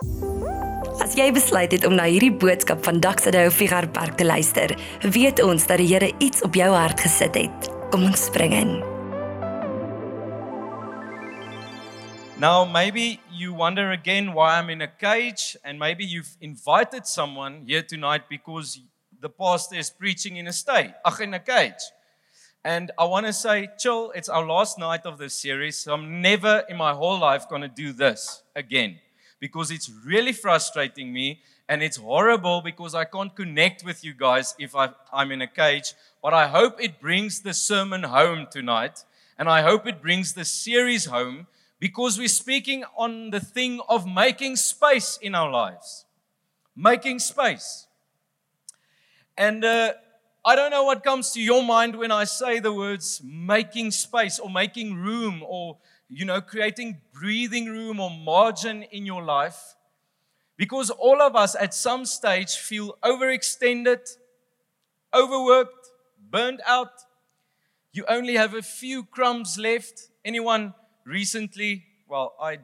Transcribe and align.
As 0.00 1.12
jy 1.12 1.26
besluit 1.36 1.74
het 1.74 1.82
om 1.84 1.92
na 1.92 2.06
hierdie 2.08 2.32
boodskap 2.32 2.80
van 2.86 3.02
Dr. 3.04 3.34
Dou 3.34 3.50
Figurpark 3.52 4.14
te 4.16 4.24
luister, 4.24 4.72
weet 5.04 5.42
ons 5.44 5.66
dat 5.68 5.76
die 5.76 5.90
Here 5.90 6.08
iets 6.24 6.40
op 6.46 6.56
jou 6.56 6.70
hart 6.72 7.02
gesit 7.04 7.36
het. 7.36 7.68
Kom 7.92 8.06
ons 8.08 8.22
spring 8.30 8.54
in. 8.56 8.70
Now, 12.40 12.64
maybe 12.64 13.20
you 13.28 13.52
wonder 13.52 13.90
again 13.92 14.32
why 14.32 14.56
I'm 14.56 14.70
in 14.70 14.80
a 14.80 14.88
cage, 14.88 15.58
and 15.64 15.78
maybe 15.78 16.06
you've 16.06 16.32
invited 16.40 17.06
someone 17.06 17.64
here 17.66 17.82
tonight 17.82 18.22
because 18.30 18.80
the 19.20 19.28
pastor 19.28 19.76
is 19.76 19.90
preaching 19.90 20.38
in 20.38 20.48
a 20.48 20.52
state, 20.52 20.94
ach, 21.04 21.20
in 21.20 21.34
a 21.34 21.40
cage. 21.40 21.92
And 22.64 22.90
I 22.96 23.04
want 23.04 23.26
to 23.26 23.34
say, 23.34 23.68
chill, 23.78 24.12
it's 24.14 24.30
our 24.30 24.46
last 24.46 24.78
night 24.78 25.04
of 25.04 25.18
this 25.18 25.34
series, 25.34 25.76
so 25.76 25.92
I'm 25.92 26.22
never 26.22 26.64
in 26.70 26.78
my 26.78 26.94
whole 26.94 27.18
life 27.18 27.50
going 27.50 27.62
to 27.62 27.68
do 27.68 27.92
this 27.92 28.42
again 28.56 29.00
because 29.40 29.70
it's 29.70 29.90
really 30.04 30.32
frustrating 30.32 31.12
me 31.12 31.40
and 31.68 31.82
it's 31.82 31.96
horrible 31.96 32.60
because 32.60 32.94
I 32.94 33.04
can't 33.04 33.34
connect 33.34 33.84
with 33.84 34.04
you 34.04 34.12
guys 34.12 34.54
if 34.58 34.76
I, 34.76 34.90
I'm 35.12 35.32
in 35.32 35.40
a 35.40 35.46
cage. 35.46 35.94
But 36.22 36.34
I 36.34 36.46
hope 36.48 36.80
it 36.80 37.00
brings 37.00 37.40
the 37.40 37.54
sermon 37.54 38.02
home 38.02 38.48
tonight, 38.50 39.04
and 39.38 39.48
I 39.48 39.62
hope 39.62 39.86
it 39.86 40.02
brings 40.02 40.34
the 40.34 40.44
series 40.44 41.06
home 41.06 41.46
because 41.78 42.18
we're 42.18 42.28
speaking 42.28 42.84
on 42.96 43.30
the 43.30 43.40
thing 43.40 43.80
of 43.88 44.06
making 44.06 44.56
space 44.56 45.18
in 45.22 45.34
our 45.34 45.50
lives. 45.50 46.04
Making 46.76 47.20
space. 47.20 47.86
And 49.38 49.64
uh, 49.64 49.94
I 50.44 50.56
don't 50.56 50.70
know 50.70 50.84
what 50.84 51.04
comes 51.04 51.30
to 51.32 51.40
your 51.40 51.62
mind 51.62 51.96
when 51.96 52.10
I 52.10 52.24
say 52.24 52.58
the 52.58 52.72
words 52.72 53.22
making 53.24 53.92
space 53.92 54.38
or 54.38 54.50
making 54.50 54.94
room 54.94 55.42
or, 55.46 55.78
you 56.10 56.24
know, 56.24 56.40
creating 56.40 57.00
breathing 57.12 57.66
room 57.66 58.00
or 58.00 58.10
margin 58.10 58.82
in 58.82 59.06
your 59.06 59.22
life. 59.22 59.76
Because 60.56 60.90
all 60.90 61.22
of 61.22 61.36
us 61.36 61.54
at 61.58 61.72
some 61.72 62.04
stage 62.04 62.56
feel 62.56 62.98
overextended, 63.02 64.16
overworked, 65.14 65.90
burned 66.30 66.60
out. 66.66 66.92
You 67.92 68.04
only 68.08 68.34
have 68.34 68.54
a 68.54 68.62
few 68.62 69.04
crumbs 69.04 69.56
left. 69.56 70.08
Anyone 70.24 70.74
recently, 71.06 71.84
well, 72.08 72.34
I, 72.40 72.54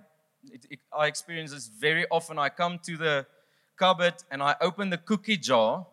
it, 0.51 0.67
it, 0.71 0.81
I 0.97 1.07
experience 1.07 1.53
this 1.53 1.69
very 1.69 2.07
often. 2.11 2.39
I 2.39 2.49
come 2.49 2.79
to 2.81 2.97
the 2.97 3.27
cupboard 3.77 4.15
and 4.31 4.43
I 4.43 4.57
open 4.61 4.91
the 4.91 4.99
cookie 4.99 5.37
jar 5.37 5.87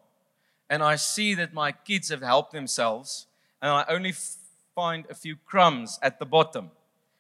and 0.70 0.82
I 0.82 0.96
see 0.96 1.36
that 1.36 1.54
my 1.54 1.72
kids 1.72 2.10
have 2.10 2.22
helped 2.22 2.52
themselves 2.52 3.28
and 3.62 3.72
I 3.72 3.86
only 3.88 4.14
find 4.76 5.06
a 5.10 5.14
few 5.14 5.36
crumbs 5.46 6.00
at 6.02 6.20
the 6.20 6.26
bottom. 6.26 6.72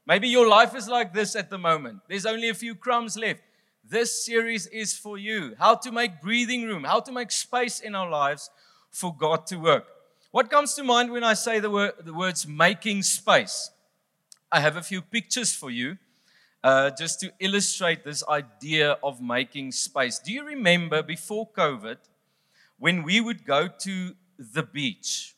Maybe 0.06 0.28
your 0.28 0.48
life 0.48 0.76
is 0.76 0.88
like 0.88 1.14
this 1.14 1.36
at 1.36 1.50
the 1.50 1.58
moment. 1.58 2.02
There's 2.08 2.26
only 2.26 2.50
a 2.50 2.54
few 2.54 2.76
crumbs 2.76 3.18
left. 3.18 3.42
This 3.88 4.26
series 4.26 4.68
is 4.68 4.94
for 4.94 5.18
you. 5.18 5.56
How 5.58 5.76
to 5.76 5.92
make 5.92 6.22
breathing 6.22 6.64
room, 6.64 6.84
how 6.84 7.00
to 7.02 7.12
make 7.12 7.32
space 7.32 7.80
in 7.80 7.96
our 7.96 8.10
lives 8.10 8.50
for 8.90 9.16
God 9.16 9.46
to 9.48 9.58
work. 9.58 9.86
What 10.32 10.50
comes 10.50 10.74
to 10.76 10.84
mind 10.84 11.12
when 11.12 11.24
I 11.24 11.34
say 11.34 11.60
the, 11.60 11.70
word, 11.70 11.94
the 12.04 12.14
words 12.14 12.48
making 12.48 13.04
space? 13.04 13.72
I 14.52 14.60
have 14.60 14.78
a 14.78 14.82
few 14.82 15.02
pictures 15.02 15.54
for 15.54 15.70
you 15.70 15.98
uh, 16.64 16.92
just 16.92 17.20
to 17.20 17.32
illustrate 17.40 18.04
this 18.04 18.24
idea 18.28 18.98
of 19.04 19.22
making 19.22 19.72
space. 19.72 20.20
Do 20.20 20.32
you 20.32 20.46
remember 20.46 21.04
before 21.04 21.50
COVID 21.50 21.98
when 22.80 23.04
we 23.04 23.22
would 23.22 23.46
go 23.46 23.68
to 23.68 24.16
the 24.38 24.64
beach? 24.64 25.36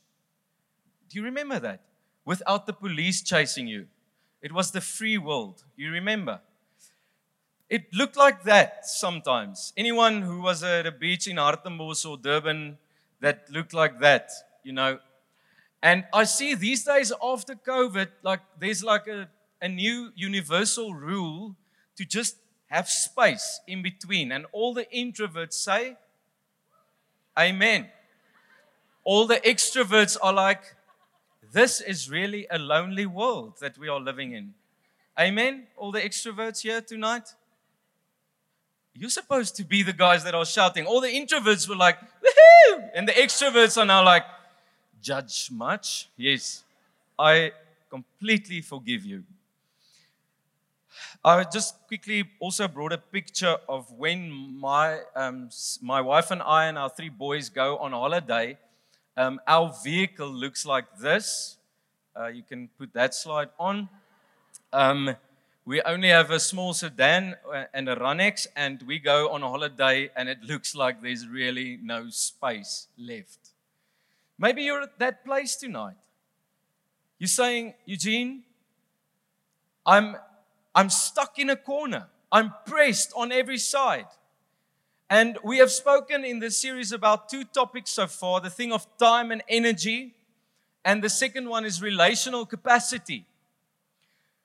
Do 1.10 1.20
you 1.20 1.26
remember 1.26 1.60
that? 1.60 1.82
Without 2.24 2.66
the 2.66 2.74
police 2.74 3.22
chasing 3.22 3.68
you. 3.68 3.88
It 4.46 4.52
was 4.52 4.70
the 4.70 4.80
free 4.80 5.18
world. 5.18 5.64
You 5.76 5.90
remember? 5.90 6.40
It 7.68 7.92
looked 7.92 8.16
like 8.16 8.44
that 8.44 8.86
sometimes. 8.86 9.74
Anyone 9.76 10.22
who 10.22 10.40
was 10.40 10.64
at 10.64 10.86
a 10.86 10.92
beach 10.92 11.28
in 11.28 11.38
Hartenbos 11.38 12.08
or 12.08 12.16
Durban 12.16 12.78
that 13.22 13.50
looked 13.50 13.74
like 13.74 14.00
that, 14.02 14.30
you 14.64 14.72
know, 14.72 15.00
and 15.82 16.06
I 16.14 16.26
see 16.26 16.54
these 16.54 16.84
days 16.84 17.12
after 17.24 17.56
COVID, 17.56 18.10
like 18.22 18.42
there's 18.60 18.84
like 18.84 19.08
a, 19.08 19.30
a 19.64 19.68
new 19.68 20.12
universal 20.16 20.94
rule 20.94 21.56
to 21.96 22.06
just 22.06 22.38
have 22.68 22.88
space 22.88 23.62
in 23.66 23.82
between. 23.82 24.32
And 24.32 24.46
all 24.52 24.76
the 24.76 24.86
introverts 24.96 25.54
say, 25.54 25.98
Amen. 27.36 27.88
All 29.04 29.26
the 29.26 29.38
extroverts 29.38 30.18
are 30.22 30.34
like, 30.34 30.75
this 31.52 31.82
is 31.82 32.10
really 32.10 32.48
a 32.50 32.58
lonely 32.58 33.06
world 33.06 33.54
that 33.62 33.78
we 33.78 33.88
are 33.88 34.00
living 34.00 34.34
in. 34.34 34.54
Amen. 35.20 35.68
All 35.78 35.92
the 35.92 36.02
extroverts 36.02 36.62
here 36.62 36.82
tonight. 36.82 37.34
You're 38.94 39.10
supposed 39.10 39.56
to 39.58 39.64
be 39.64 39.84
the 39.84 39.94
guys 39.94 40.24
that 40.24 40.36
are 40.36 40.46
shouting. 40.46 40.86
All 40.86 41.02
the 41.02 41.10
introverts 41.10 41.68
were 41.68 41.76
like, 41.76 41.98
woohoo! 42.00 42.90
And 42.94 43.08
the 43.08 43.14
extroverts 43.14 43.78
are 43.78 43.86
now 43.86 44.04
like, 44.04 44.24
judge 45.02 45.50
much. 45.52 46.10
Yes, 46.16 46.64
I 47.20 47.52
completely 47.90 48.62
forgive 48.62 49.06
you. 49.06 49.24
I 51.24 51.44
just 51.44 51.76
quickly 51.88 52.24
also 52.40 52.68
brought 52.68 52.94
a 52.94 52.98
picture 52.98 53.58
of 53.68 53.92
when 53.92 54.32
my, 54.32 55.00
um, 55.16 55.50
my 55.82 56.00
wife 56.00 56.32
and 56.32 56.42
I 56.42 56.66
and 56.66 56.78
our 56.78 56.90
three 56.90 57.10
boys 57.10 57.50
go 57.50 57.78
on 57.78 57.92
holiday. 57.92 58.58
Um, 59.18 59.40
our 59.48 59.74
vehicle 59.82 60.28
looks 60.28 60.66
like 60.66 60.98
this. 61.00 61.56
Uh, 62.20 62.28
you 62.28 62.44
can 62.44 62.68
put 62.78 62.94
that 62.94 63.14
slide 63.16 63.48
on. 63.58 63.88
Um, 64.74 65.16
we 65.66 65.82
only 65.84 66.10
have 66.10 66.32
a 66.32 66.40
small 66.40 66.74
sedan 66.74 67.36
uh, 67.50 67.64
and 67.74 67.88
a 67.88 67.96
RunX, 67.96 68.46
and 68.58 68.84
we 68.84 69.00
go 69.00 69.30
on 69.30 69.42
a 69.42 69.50
holiday, 69.50 70.12
and 70.18 70.28
it 70.28 70.44
looks 70.44 70.76
like 70.76 71.02
there's 71.02 71.28
really 71.28 71.80
no 71.82 72.10
space 72.10 72.88
left. 72.98 73.40
Maybe 74.38 74.64
you're 74.64 74.82
at 74.82 75.00
that 75.00 75.24
place 75.24 75.56
tonight. 75.56 75.96
You're 77.18 77.30
saying, 77.30 77.74
Eugene, 77.86 78.44
I'm, 79.86 80.18
I'm 80.76 80.90
stuck 80.90 81.40
in 81.40 81.50
a 81.50 81.56
corner. 81.56 82.08
I'm 82.32 82.54
pressed 82.66 83.14
on 83.16 83.32
every 83.32 83.60
side. 83.60 84.08
And 85.10 85.38
we 85.44 85.60
have 85.60 85.72
spoken 85.72 86.26
in 86.26 86.40
this 86.40 86.58
series 86.58 86.92
about 86.92 87.30
two 87.30 87.44
topics 87.44 87.92
so 87.92 88.08
far 88.08 88.42
the 88.42 88.50
thing 88.50 88.72
of 88.72 88.88
time 88.98 89.32
and 89.32 89.44
energy, 89.48 90.16
and 90.84 91.04
the 91.04 91.10
second 91.10 91.48
one 91.48 91.64
is 91.64 91.82
relational 91.82 92.46
capacity. 92.46 93.26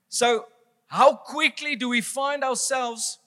So, 0.08 0.46
how 0.88 1.14
quickly 1.14 1.76
do 1.76 1.88
we 1.88 2.00
find 2.00 2.44
ourselves? 2.44 3.18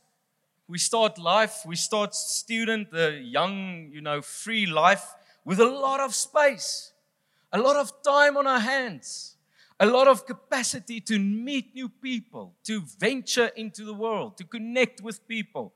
We 0.67 0.77
start 0.77 1.17
life, 1.17 1.63
we 1.65 1.75
start 1.75 2.13
student, 2.13 2.91
the 2.91 3.13
young, 3.13 3.89
you 3.91 4.01
know, 4.01 4.21
free 4.21 4.65
life 4.65 5.13
with 5.43 5.59
a 5.59 5.65
lot 5.65 5.99
of 5.99 6.13
space, 6.13 6.91
a 7.51 7.57
lot 7.57 7.77
of 7.77 7.91
time 8.03 8.37
on 8.37 8.47
our 8.47 8.59
hands, 8.59 9.37
a 9.79 9.85
lot 9.85 10.07
of 10.07 10.25
capacity 10.25 11.01
to 11.01 11.17
meet 11.19 11.73
new 11.73 11.89
people, 11.89 12.53
to 12.63 12.81
venture 12.99 13.47
into 13.55 13.83
the 13.85 13.93
world, 13.93 14.37
to 14.37 14.43
connect 14.43 15.01
with 15.01 15.27
people. 15.27 15.73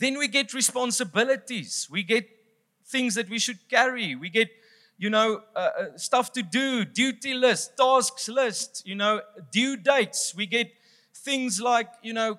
Then 0.00 0.18
we 0.18 0.26
get 0.26 0.52
responsibilities. 0.54 1.86
We 1.90 2.02
get 2.02 2.28
things 2.86 3.14
that 3.14 3.28
we 3.28 3.38
should 3.38 3.68
carry. 3.68 4.16
We 4.16 4.30
get, 4.30 4.48
you 4.98 5.10
know, 5.10 5.42
uh, 5.54 5.58
uh, 5.58 5.84
stuff 5.96 6.32
to 6.32 6.42
do, 6.42 6.84
duty 6.84 7.34
list, 7.34 7.76
tasks 7.76 8.28
list, 8.28 8.82
you 8.86 8.96
know, 8.96 9.20
due 9.52 9.76
dates. 9.76 10.34
We 10.34 10.46
get 10.46 10.72
things 11.14 11.60
like, 11.60 11.88
you 12.02 12.14
know, 12.14 12.38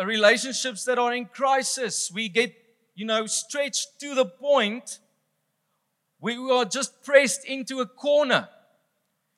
uh, 0.00 0.06
relationships 0.06 0.84
that 0.86 0.98
are 0.98 1.14
in 1.14 1.26
crisis. 1.26 2.10
We 2.12 2.28
get, 2.28 2.54
you 2.96 3.06
know, 3.06 3.26
stretched 3.26 4.00
to 4.00 4.14
the 4.14 4.24
point 4.24 4.98
we 6.24 6.36
are 6.50 6.64
just 6.64 7.04
pressed 7.04 7.44
into 7.44 7.80
a 7.80 7.86
corner. 7.86 8.48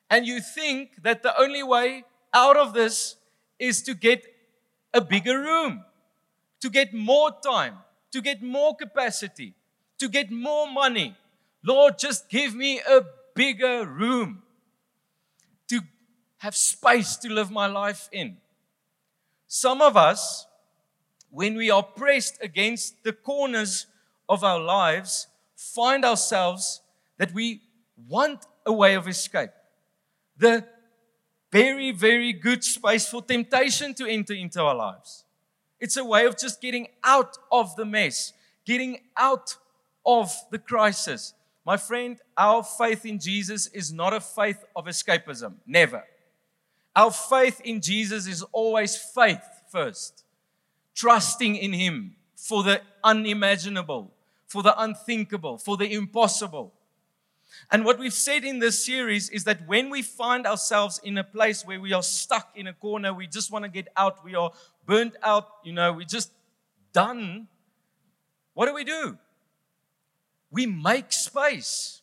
And 0.09 0.25
you 0.25 0.41
think 0.41 1.03
that 1.03 1.25
the 1.25 1.37
only 1.37 1.65
way 1.65 2.05
out 2.33 2.57
of 2.57 2.75
this 2.75 3.17
is 3.59 3.83
to 3.83 3.95
get 3.95 4.23
a 4.95 5.01
bigger 5.01 5.41
room, 5.41 5.85
to 6.67 6.71
get 6.71 6.93
more 6.93 7.31
time, 7.45 7.77
to 8.11 8.21
get 8.21 8.43
more 8.43 8.75
capacity, 8.75 9.55
to 10.01 10.09
get 10.09 10.33
more 10.33 10.69
money. 10.69 11.17
Lord, 11.63 11.97
just 11.97 12.29
give 12.29 12.57
me 12.57 12.81
a 12.81 13.03
bigger 13.37 13.87
room 13.87 14.43
to 15.69 15.81
have 16.39 16.57
space 16.57 17.15
to 17.19 17.33
live 17.33 17.53
my 17.53 17.69
life 17.69 18.09
in. 18.11 18.39
Some 19.47 19.81
of 19.81 19.97
us, 19.97 20.45
when 21.31 21.55
we 21.55 21.71
are 21.71 21.85
pressed 21.85 22.39
against 22.43 23.05
the 23.05 23.13
corners 23.13 23.87
of 24.29 24.43
our 24.43 24.59
lives, 24.59 25.29
find 25.55 26.05
ourselves 26.05 26.81
that 27.17 27.33
we 27.33 27.61
want 28.09 28.45
a 28.65 28.73
way 28.73 28.95
of 28.95 29.07
escape. 29.07 29.51
The 30.37 30.65
very, 31.53 31.93
very 31.93 32.33
good 32.33 32.65
space 32.65 33.09
for 33.09 33.23
temptation 33.23 33.95
to 33.95 34.07
enter 34.09 34.35
into 34.35 34.61
our 34.61 34.75
lives. 34.75 35.26
It's 35.81 35.97
a 35.97 36.05
way 36.05 36.27
of 36.27 36.39
just 36.39 36.61
getting 36.61 36.89
out 37.05 37.37
of 37.53 37.77
the 37.77 37.85
mess, 37.85 38.33
getting 38.65 39.01
out 39.17 39.57
of 40.05 40.33
the 40.51 40.59
crisis. 40.59 41.35
My 41.65 41.77
friend, 41.77 42.19
our 42.37 42.63
faith 42.63 43.05
in 43.05 43.19
Jesus 43.19 43.67
is 43.69 43.93
not 43.93 44.13
a 44.13 44.21
faith 44.21 44.65
of 44.75 44.87
escapism. 44.87 45.55
Never. 45.67 46.05
Our 46.95 47.11
faith 47.11 47.61
in 47.65 47.81
Jesus 47.81 48.27
is 48.27 48.43
always 48.53 48.97
faith 48.97 49.43
first. 49.71 50.25
trusting 50.97 51.57
in 51.57 51.73
Him 51.75 52.17
for 52.35 52.63
the 52.63 52.81
unimaginable, 53.05 54.13
for 54.49 54.63
the 54.63 54.81
unthinkable, 54.81 55.59
for 55.59 55.77
the 55.77 55.93
impossible. 55.93 56.73
And 57.71 57.85
what 57.85 57.99
we've 57.99 58.13
said 58.13 58.45
in 58.45 58.59
this 58.59 58.85
series 58.85 59.29
is 59.31 59.45
that 59.45 59.67
when 59.67 59.89
we 59.91 60.03
find 60.03 60.47
ourselves 60.47 61.01
in 61.05 61.17
a 61.19 61.25
place 61.25 61.65
where 61.65 61.81
we 61.81 61.93
are 61.93 62.03
stuck 62.03 62.51
in 62.57 62.67
a 62.67 62.73
corner, 62.73 63.15
we 63.15 63.27
just 63.27 63.53
want 63.53 63.65
to 63.65 63.71
get 63.71 63.89
out, 63.97 64.25
we 64.25 64.35
are 64.35 64.51
burnt 64.87 65.15
out, 65.23 65.49
you 65.65 65.73
know, 65.73 65.93
we're 65.93 66.05
just 66.05 66.33
done. 66.93 67.49
What 68.55 68.67
do 68.67 68.75
we 68.75 68.85
do? 68.85 69.19
We 70.51 70.67
make 70.67 71.13
space. 71.13 72.01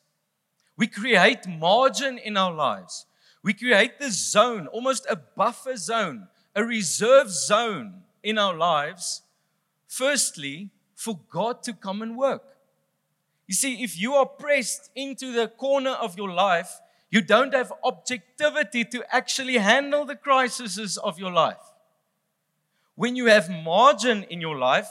We 0.78 0.88
create 0.88 1.48
margin 1.48 2.18
in 2.18 2.38
our 2.38 2.54
lives. 2.54 3.06
We 3.42 3.54
create 3.54 4.00
this 4.00 4.16
zone, 4.32 4.68
almost 4.68 5.06
a 5.10 5.16
buffer 5.16 5.76
zone, 5.76 6.28
a 6.56 6.64
reserve 6.64 7.30
zone 7.30 8.04
in 8.22 8.38
our 8.38 8.56
lives. 8.56 9.22
Firstly, 9.88 10.70
for 10.96 11.20
God 11.30 11.64
to 11.64 11.74
come 11.74 12.02
and 12.02 12.18
work. 12.18 12.44
You 13.48 13.56
see, 13.56 13.84
if 13.84 14.00
you 14.00 14.14
are 14.14 14.26
pressed 14.26 14.90
into 14.96 15.32
the 15.34 15.48
corner 15.48 15.92
of 15.92 16.18
your 16.18 16.32
life, 16.32 16.80
you 17.12 17.22
don't 17.22 17.54
have 17.54 17.74
objectivity 17.84 18.86
to 18.86 19.04
actually 19.14 19.58
handle 19.58 20.06
the 20.06 20.16
crises 20.16 20.98
of 20.98 21.20
your 21.20 21.32
life. 21.32 21.73
When 22.96 23.16
you 23.16 23.28
have 23.28 23.50
margin 23.50 24.24
in 24.24 24.42
your 24.42 24.58
life, 24.58 24.90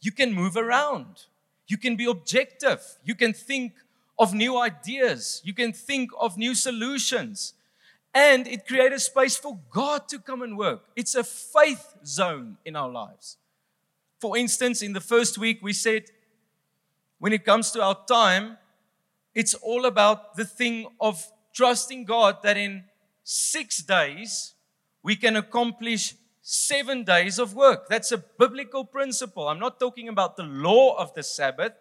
you 0.00 0.12
can 0.12 0.32
move 0.32 0.56
around. 0.56 1.26
You 1.66 1.76
can 1.76 1.96
be 1.96 2.04
objective. 2.04 2.80
You 3.04 3.14
can 3.14 3.32
think 3.32 3.72
of 4.18 4.34
new 4.34 4.58
ideas. 4.58 5.40
You 5.44 5.54
can 5.54 5.72
think 5.72 6.10
of 6.18 6.36
new 6.36 6.54
solutions. 6.54 7.54
And 8.12 8.46
it 8.46 8.66
creates 8.66 9.04
space 9.04 9.36
for 9.36 9.58
God 9.70 10.08
to 10.08 10.18
come 10.18 10.42
and 10.42 10.58
work. 10.58 10.82
It's 10.96 11.14
a 11.14 11.24
faith 11.24 11.94
zone 12.04 12.56
in 12.64 12.76
our 12.76 12.90
lives. 12.90 13.36
For 14.20 14.36
instance, 14.36 14.82
in 14.82 14.92
the 14.92 15.00
first 15.00 15.38
week, 15.38 15.60
we 15.62 15.72
said 15.72 16.04
when 17.18 17.32
it 17.32 17.44
comes 17.44 17.70
to 17.72 17.82
our 17.82 17.96
time, 18.08 18.58
it's 19.34 19.54
all 19.54 19.86
about 19.86 20.36
the 20.36 20.44
thing 20.44 20.86
of 21.00 21.24
trusting 21.54 22.04
God 22.04 22.38
that 22.42 22.56
in 22.56 22.84
six 23.22 23.78
days 23.78 24.54
we 25.02 25.16
can 25.16 25.36
accomplish 25.36 26.14
seven 26.50 27.04
days 27.04 27.38
of 27.38 27.54
work. 27.54 27.88
That's 27.88 28.10
a 28.10 28.18
biblical 28.18 28.84
principle. 28.84 29.46
I'm 29.46 29.60
not 29.60 29.78
talking 29.78 30.08
about 30.08 30.36
the 30.36 30.42
law 30.42 30.96
of 30.96 31.14
the 31.14 31.22
Sabbath 31.22 31.72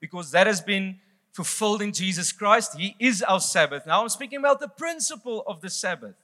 because 0.00 0.30
that 0.32 0.46
has 0.46 0.60
been 0.60 0.96
fulfilled 1.32 1.80
in 1.80 1.92
Jesus 1.92 2.30
Christ. 2.30 2.76
He 2.76 2.94
is 2.98 3.22
our 3.22 3.40
Sabbath. 3.40 3.86
Now 3.86 4.02
I'm 4.02 4.10
speaking 4.10 4.38
about 4.38 4.60
the 4.60 4.68
principle 4.68 5.44
of 5.46 5.62
the 5.62 5.70
Sabbath. 5.70 6.14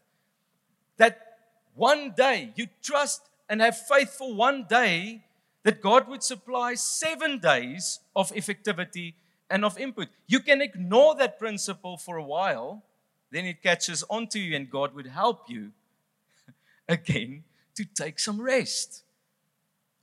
That 0.99 1.39
one 1.75 2.13
day 2.15 2.53
you 2.57 2.67
trust 2.83 3.23
and 3.49 3.63
have 3.63 3.79
faith 3.79 4.11
for 4.11 4.35
one 4.35 4.67
day 4.69 5.25
that 5.63 5.81
God 5.81 6.07
would 6.07 6.23
supply 6.23 6.75
seven 6.75 7.39
days 7.39 8.01
of 8.15 8.31
effectivity 8.33 9.15
and 9.49 9.65
of 9.65 9.79
input. 9.79 10.09
You 10.27 10.41
can 10.41 10.61
ignore 10.61 11.15
that 11.15 11.39
principle 11.39 11.97
for 11.97 12.19
a 12.19 12.23
while, 12.23 12.83
then 13.31 13.47
it 13.47 13.63
catches 13.63 14.05
onto 14.11 14.39
you, 14.39 14.55
and 14.55 14.69
God 14.69 14.95
would 14.95 15.07
help 15.07 15.49
you 15.49 15.71
again 16.89 17.45
to 17.77 17.85
take 17.85 18.19
some 18.19 18.41
rest. 18.41 19.03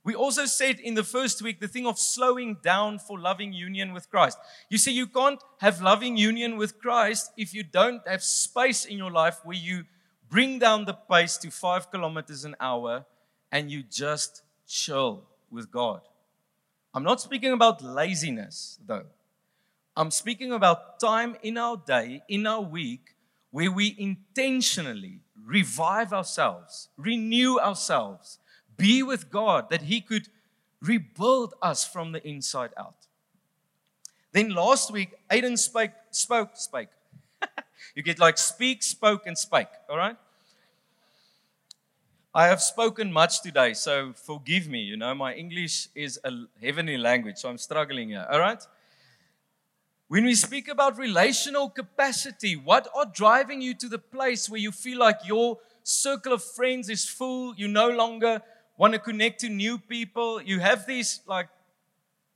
We 0.04 0.14
also 0.14 0.46
said 0.46 0.80
in 0.80 0.94
the 0.94 1.04
first 1.04 1.42
week 1.42 1.60
the 1.60 1.68
thing 1.68 1.86
of 1.86 1.98
slowing 1.98 2.56
down 2.62 2.98
for 2.98 3.18
loving 3.18 3.52
union 3.52 3.92
with 3.92 4.10
Christ. 4.10 4.36
You 4.68 4.78
see, 4.78 4.92
you 4.92 5.06
can't 5.06 5.40
have 5.60 5.80
loving 5.80 6.16
union 6.16 6.56
with 6.56 6.80
Christ 6.80 7.30
if 7.36 7.54
you 7.54 7.62
don't 7.62 8.06
have 8.06 8.22
space 8.22 8.84
in 8.84 8.98
your 8.98 9.12
life 9.12 9.38
where 9.44 9.56
you 9.56 9.84
bring 10.28 10.58
down 10.58 10.86
the 10.86 10.94
pace 10.94 11.36
to 11.38 11.50
five 11.50 11.90
kilometers 11.90 12.44
an 12.44 12.56
hour 12.58 13.04
and 13.52 13.70
you 13.70 13.84
just 13.84 14.42
chill 14.66 15.24
with 15.50 15.70
God. 15.70 16.00
I'm 16.94 17.04
not 17.04 17.20
speaking 17.20 17.52
about 17.52 17.82
laziness, 17.82 18.78
though. 18.84 19.06
I'm 19.96 20.10
speaking 20.10 20.52
about 20.52 20.98
time 20.98 21.36
in 21.42 21.58
our 21.58 21.76
day, 21.76 22.22
in 22.28 22.46
our 22.46 22.62
week, 22.62 23.14
where 23.52 23.70
we 23.70 23.94
intentionally 23.98 25.20
revive 25.46 26.12
ourselves, 26.12 26.88
renew 26.96 27.58
ourselves, 27.58 28.38
be 28.76 29.02
with 29.02 29.30
God, 29.30 29.70
that 29.70 29.82
He 29.82 30.00
could 30.00 30.28
rebuild 30.80 31.54
us 31.62 31.84
from 31.86 32.10
the 32.12 32.26
inside 32.26 32.70
out. 32.76 32.96
Then 34.32 34.48
last 34.48 34.90
week, 34.90 35.10
Aiden 35.30 35.58
spoke, 35.58 35.92
spoke, 36.10 36.56
spoke. 36.56 36.88
you 37.94 38.02
get 38.02 38.18
like 38.18 38.38
speak, 38.38 38.82
spoke, 38.82 39.26
and 39.26 39.36
spake, 39.36 39.68
all 39.88 39.98
right? 39.98 40.16
I 42.34 42.46
have 42.46 42.62
spoken 42.62 43.12
much 43.12 43.42
today, 43.42 43.74
so 43.74 44.14
forgive 44.14 44.66
me. 44.66 44.80
You 44.80 44.96
know, 44.96 45.14
my 45.14 45.34
English 45.34 45.88
is 45.94 46.18
a 46.24 46.32
heavenly 46.62 46.96
language, 46.96 47.36
so 47.36 47.50
I'm 47.50 47.58
struggling 47.58 48.08
here. 48.08 48.26
All 48.30 48.40
right? 48.40 48.66
When 50.12 50.26
we 50.26 50.34
speak 50.34 50.68
about 50.68 50.98
relational 50.98 51.70
capacity, 51.70 52.54
what 52.54 52.86
are 52.94 53.06
driving 53.06 53.62
you 53.62 53.72
to 53.72 53.88
the 53.88 53.98
place 53.98 54.46
where 54.46 54.60
you 54.60 54.70
feel 54.70 54.98
like 54.98 55.20
your 55.24 55.56
circle 55.84 56.34
of 56.34 56.44
friends 56.44 56.90
is 56.90 57.08
full? 57.08 57.54
You 57.54 57.66
no 57.66 57.88
longer 57.88 58.42
want 58.76 58.92
to 58.92 58.98
connect 58.98 59.40
to 59.40 59.48
new 59.48 59.78
people. 59.78 60.42
You 60.42 60.60
have 60.60 60.86
these 60.86 61.22
like 61.26 61.48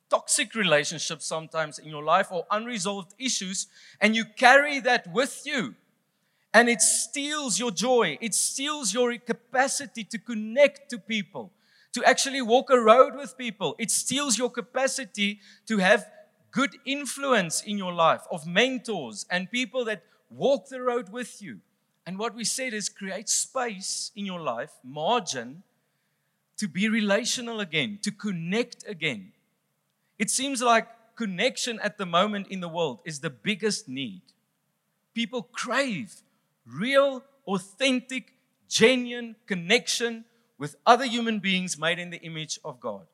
toxic 0.08 0.54
relationships 0.54 1.26
sometimes 1.26 1.78
in 1.78 1.90
your 1.90 2.02
life 2.02 2.32
or 2.32 2.46
unresolved 2.50 3.12
issues, 3.18 3.66
and 4.00 4.16
you 4.16 4.24
carry 4.24 4.80
that 4.80 5.12
with 5.12 5.42
you 5.44 5.74
and 6.54 6.70
it 6.70 6.80
steals 6.80 7.58
your 7.58 7.72
joy. 7.72 8.16
It 8.22 8.34
steals 8.34 8.94
your 8.94 9.18
capacity 9.18 10.02
to 10.04 10.18
connect 10.18 10.88
to 10.92 10.98
people, 10.98 11.52
to 11.92 12.02
actually 12.04 12.40
walk 12.40 12.70
a 12.70 12.80
road 12.80 13.16
with 13.16 13.36
people. 13.36 13.76
It 13.78 13.90
steals 13.90 14.38
your 14.38 14.48
capacity 14.48 15.40
to 15.66 15.76
have 15.76 16.06
good 16.56 16.78
influence 16.86 17.62
in 17.62 17.76
your 17.76 17.92
life 17.92 18.22
of 18.32 18.46
mentors 18.46 19.26
and 19.30 19.50
people 19.50 19.84
that 19.84 20.02
walk 20.30 20.70
the 20.70 20.80
road 20.80 21.10
with 21.10 21.42
you. 21.42 21.60
And 22.06 22.18
what 22.18 22.34
we 22.34 22.44
said 22.44 22.72
is 22.72 22.88
create 22.88 23.28
space 23.28 24.10
in 24.16 24.24
your 24.24 24.40
life, 24.40 24.72
margin, 24.82 25.64
to 26.56 26.66
be 26.66 26.88
relational 26.88 27.60
again, 27.60 27.98
to 28.00 28.10
connect 28.10 28.88
again. 28.88 29.32
It 30.18 30.30
seems 30.30 30.62
like 30.62 30.88
connection 31.14 31.78
at 31.80 31.98
the 31.98 32.06
moment 32.06 32.46
in 32.48 32.60
the 32.60 32.70
world 32.70 33.00
is 33.04 33.20
the 33.20 33.28
biggest 33.28 33.86
need. 33.86 34.22
People 35.12 35.42
crave 35.42 36.22
real, 36.66 37.22
authentic, 37.46 38.32
genuine 38.66 39.36
connection 39.46 40.24
with 40.56 40.76
other 40.86 41.04
human 41.04 41.38
beings 41.38 41.78
made 41.78 41.98
in 41.98 42.08
the 42.08 42.22
image 42.22 42.58
of 42.64 42.80
God. 42.80 43.06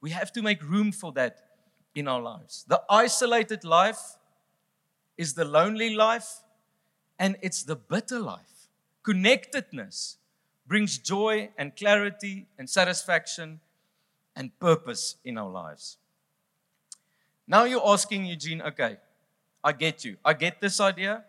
We 0.00 0.10
have 0.10 0.32
to 0.34 0.40
make 0.40 0.62
room 0.62 0.92
for 0.92 1.10
that 1.14 1.49
in 1.94 2.08
our 2.08 2.20
lives. 2.20 2.64
The 2.68 2.82
isolated 2.88 3.64
life 3.64 4.16
is 5.16 5.34
the 5.34 5.44
lonely 5.44 5.94
life, 5.94 6.40
and 7.18 7.36
it's 7.42 7.62
the 7.62 7.76
bitter 7.76 8.18
life. 8.18 8.68
Connectedness 9.02 10.18
brings 10.66 10.98
joy 10.98 11.50
and 11.58 11.74
clarity 11.74 12.46
and 12.58 12.70
satisfaction 12.70 13.60
and 14.36 14.58
purpose 14.60 15.16
in 15.24 15.36
our 15.36 15.50
lives. 15.50 15.98
Now 17.46 17.64
you're 17.64 17.86
asking 17.86 18.26
Eugene, 18.26 18.62
okay, 18.62 18.98
I 19.62 19.72
get 19.72 20.04
you. 20.04 20.16
I 20.24 20.32
get 20.34 20.60
this 20.60 20.80
idea. 20.80 21.24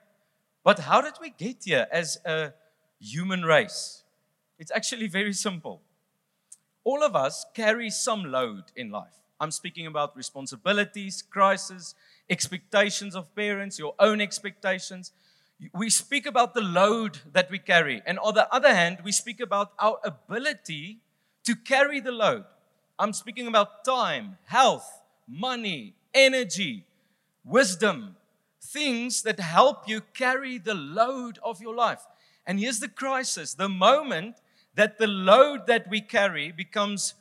But 0.63 0.79
how 0.79 1.01
did 1.01 1.13
we 1.19 1.31
get 1.31 1.63
here 1.65 1.87
as 1.91 2.19
a 2.23 2.53
human 2.99 3.43
race? 3.43 4.03
It's 4.59 4.71
actually 4.71 5.07
very 5.07 5.33
simple. 5.33 5.81
All 6.83 7.03
of 7.03 7.15
us 7.15 7.45
carry 7.55 7.89
some 7.89 8.23
load 8.25 8.65
in 8.75 8.91
life. 8.91 9.20
I'm 9.41 9.49
speaking 9.49 9.87
about 9.87 10.15
responsibilities, 10.15 11.23
crises, 11.23 11.95
expectations 12.29 13.15
of 13.15 13.35
parents, 13.35 13.79
your 13.79 13.95
own 13.97 14.21
expectations. 14.21 15.13
We 15.73 15.89
speak 15.89 16.27
about 16.27 16.53
the 16.53 16.61
load 16.61 17.17
that 17.33 17.49
we 17.49 17.57
carry. 17.57 18.03
And 18.05 18.19
on 18.19 18.35
the 18.35 18.53
other 18.53 18.71
hand, 18.71 18.99
we 19.03 19.11
speak 19.11 19.39
about 19.39 19.71
our 19.79 19.97
ability 20.03 20.99
to 21.45 21.55
carry 21.55 21.99
the 21.99 22.11
load. 22.11 22.45
I'm 22.99 23.13
speaking 23.13 23.47
about 23.47 23.83
time, 23.83 24.37
health, 24.45 25.01
money, 25.27 25.95
energy, 26.13 26.85
wisdom, 27.43 28.17
things 28.61 29.23
that 29.23 29.39
help 29.39 29.89
you 29.89 30.01
carry 30.13 30.59
the 30.59 30.75
load 30.75 31.39
of 31.43 31.59
your 31.63 31.73
life. 31.73 32.05
And 32.45 32.59
here's 32.59 32.79
the 32.79 32.87
crisis 32.87 33.55
the 33.55 33.69
moment 33.69 34.35
that 34.75 34.99
the 34.99 35.07
load 35.07 35.65
that 35.65 35.89
we 35.89 35.99
carry 35.99 36.51
becomes, 36.51 37.15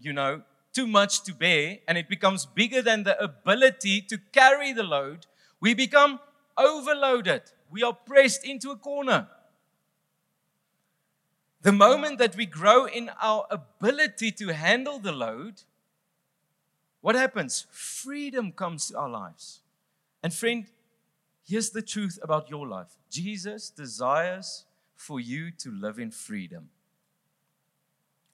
you 0.00 0.14
know, 0.14 0.42
too 0.72 0.86
much 0.86 1.22
to 1.24 1.34
bear 1.34 1.78
and 1.86 1.98
it 1.98 2.08
becomes 2.08 2.46
bigger 2.46 2.82
than 2.82 3.02
the 3.04 3.20
ability 3.22 4.00
to 4.02 4.18
carry 4.32 4.72
the 4.72 4.82
load, 4.82 5.26
we 5.60 5.74
become 5.74 6.20
overloaded. 6.56 7.42
We 7.70 7.82
are 7.82 7.92
pressed 7.92 8.44
into 8.44 8.70
a 8.70 8.76
corner. 8.76 9.28
The 11.62 11.72
moment 11.72 12.18
that 12.18 12.36
we 12.36 12.46
grow 12.46 12.86
in 12.86 13.10
our 13.20 13.46
ability 13.50 14.32
to 14.32 14.48
handle 14.48 14.98
the 14.98 15.12
load, 15.12 15.62
what 17.00 17.14
happens? 17.14 17.66
Freedom 17.70 18.52
comes 18.52 18.88
to 18.88 18.98
our 18.98 19.08
lives. 19.08 19.60
And 20.22 20.34
friend, 20.34 20.66
here's 21.46 21.70
the 21.70 21.82
truth 21.82 22.18
about 22.22 22.50
your 22.50 22.66
life 22.66 22.96
Jesus 23.10 23.70
desires 23.70 24.64
for 24.96 25.20
you 25.20 25.50
to 25.50 25.70
live 25.70 25.98
in 25.98 26.10
freedom. 26.10 26.70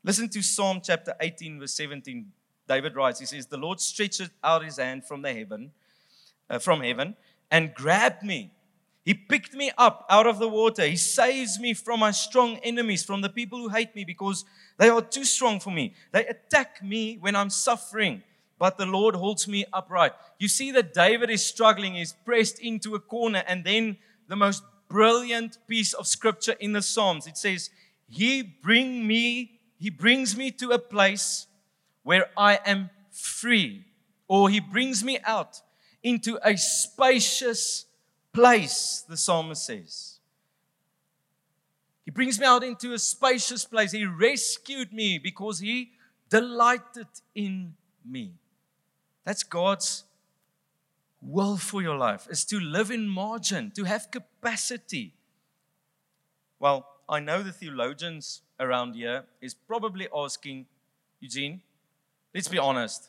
Listen 0.05 0.29
to 0.29 0.43
Psalm 0.43 0.81
chapter 0.83 1.15
18, 1.21 1.61
verse 1.61 1.75
17. 1.75 2.31
David 2.69 2.95
writes, 2.95 3.21
he 3.21 3.27
says, 3.27 3.47
The 3.47 3.57
Lord 3.57 3.81
stretched 3.81 4.31
out 4.45 4.65
his 4.65 4.77
hand 4.79 5.05
from 5.05 5.23
the 5.23 5.33
heaven, 5.33 5.73
uh, 6.49 6.59
from 6.59 6.83
heaven, 6.83 7.17
and 7.51 7.75
grabbed 7.75 8.23
me. 8.23 8.53
He 9.05 9.15
picked 9.15 9.55
me 9.55 9.71
up 9.79 10.05
out 10.11 10.27
of 10.27 10.39
the 10.39 10.49
water. 10.49 10.85
He 10.85 10.97
saves 10.97 11.59
me 11.59 11.73
from 11.73 12.01
my 12.01 12.11
strong 12.11 12.59
enemies, 12.59 13.03
from 13.03 13.23
the 13.23 13.31
people 13.31 13.59
who 13.59 13.71
hate 13.71 13.97
me 13.97 14.05
because 14.05 14.45
they 14.77 14.91
are 14.91 15.01
too 15.01 15.25
strong 15.25 15.61
for 15.61 15.71
me. 15.71 15.95
They 16.13 16.27
attack 16.27 16.83
me 16.85 17.17
when 17.19 17.35
I'm 17.35 17.49
suffering, 17.49 18.23
but 18.59 18.77
the 18.77 18.85
Lord 18.85 19.15
holds 19.15 19.49
me 19.49 19.65
upright. 19.73 20.13
You 20.39 20.49
see 20.49 20.73
that 20.73 20.93
David 20.93 21.31
is 21.31 21.45
struggling, 21.45 21.95
he's 21.95 22.13
pressed 22.13 22.61
into 22.61 22.95
a 22.95 23.01
corner, 23.01 23.43
and 23.49 23.65
then 23.65 23.97
the 24.29 24.37
most 24.37 24.63
brilliant 24.89 25.59
piece 25.67 25.95
of 25.95 26.07
scripture 26.07 26.55
in 26.61 26.73
the 26.73 26.83
Psalms. 26.83 27.27
It 27.27 27.39
says, 27.39 27.71
He 28.09 28.43
bring 28.43 29.07
me, 29.07 29.58
He 29.79 29.91
brings 29.91 30.37
me 30.37 30.51
to 30.53 30.73
a 30.73 30.79
place 30.79 31.47
where 32.03 32.27
I 32.37 32.59
am 32.67 32.91
free, 33.11 33.85
or 34.27 34.51
He 34.51 34.61
brings 34.61 35.05
me 35.05 35.19
out 35.25 35.63
into 36.03 36.39
a 36.43 36.57
spacious 36.57 37.87
place, 38.33 39.05
the 39.09 39.17
psalmist 39.17 39.65
says. 39.67 40.19
He 42.05 42.11
brings 42.11 42.41
me 42.41 42.47
out 42.47 42.65
into 42.65 42.93
a 42.93 42.99
spacious 42.99 43.65
place. 43.65 43.93
He 43.93 44.05
rescued 44.05 44.93
me 44.93 45.19
because 45.19 45.59
He 45.59 45.91
delighted 46.31 47.09
in 47.35 47.75
me. 48.05 48.33
That's 49.25 49.43
God's 49.43 50.05
will 51.21 51.57
for 51.57 51.83
your 51.83 51.97
life 51.97 52.27
is 52.31 52.45
to 52.47 52.59
live 52.61 52.91
in 52.91 53.09
margin, 53.09 53.73
to 53.73 53.85
have 53.85 54.11
capacity. 54.11 55.13
Well, 56.59 56.87
I 57.09 57.21
know 57.21 57.43
the 57.43 57.53
theologians 57.53 58.43
around 58.61 58.95
here 58.95 59.25
is 59.41 59.55
probably 59.55 60.09
asking, 60.15 60.67
Eugene, 61.21 61.61
let's 62.35 62.49
be 62.49 62.59
honest. 62.59 63.09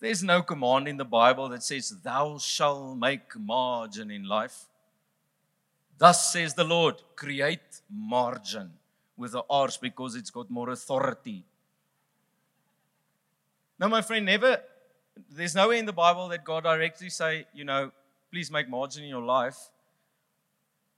There's 0.00 0.22
no 0.22 0.42
command 0.42 0.88
in 0.88 0.96
the 0.96 1.04
Bible 1.04 1.48
that 1.50 1.62
says, 1.62 1.90
Thou 2.02 2.38
shalt 2.38 2.96
make 2.96 3.38
margin 3.38 4.10
in 4.10 4.24
life. 4.24 4.66
Thus 5.98 6.32
says 6.32 6.54
the 6.54 6.64
Lord, 6.64 6.94
create 7.14 7.82
margin 7.90 8.72
with 9.18 9.32
the 9.32 9.42
arse 9.50 9.76
because 9.76 10.14
it's 10.16 10.30
got 10.30 10.50
more 10.50 10.70
authority. 10.70 11.44
Now, 13.78 13.88
my 13.88 14.00
friend, 14.00 14.24
never, 14.24 14.62
there's 15.30 15.54
nowhere 15.54 15.76
in 15.76 15.84
the 15.84 15.92
Bible 15.92 16.28
that 16.28 16.44
God 16.44 16.64
directly 16.64 17.10
say, 17.10 17.46
you 17.52 17.64
know, 17.64 17.92
please 18.30 18.50
make 18.50 18.68
margin 18.68 19.02
in 19.02 19.10
your 19.10 19.22
life. 19.22 19.58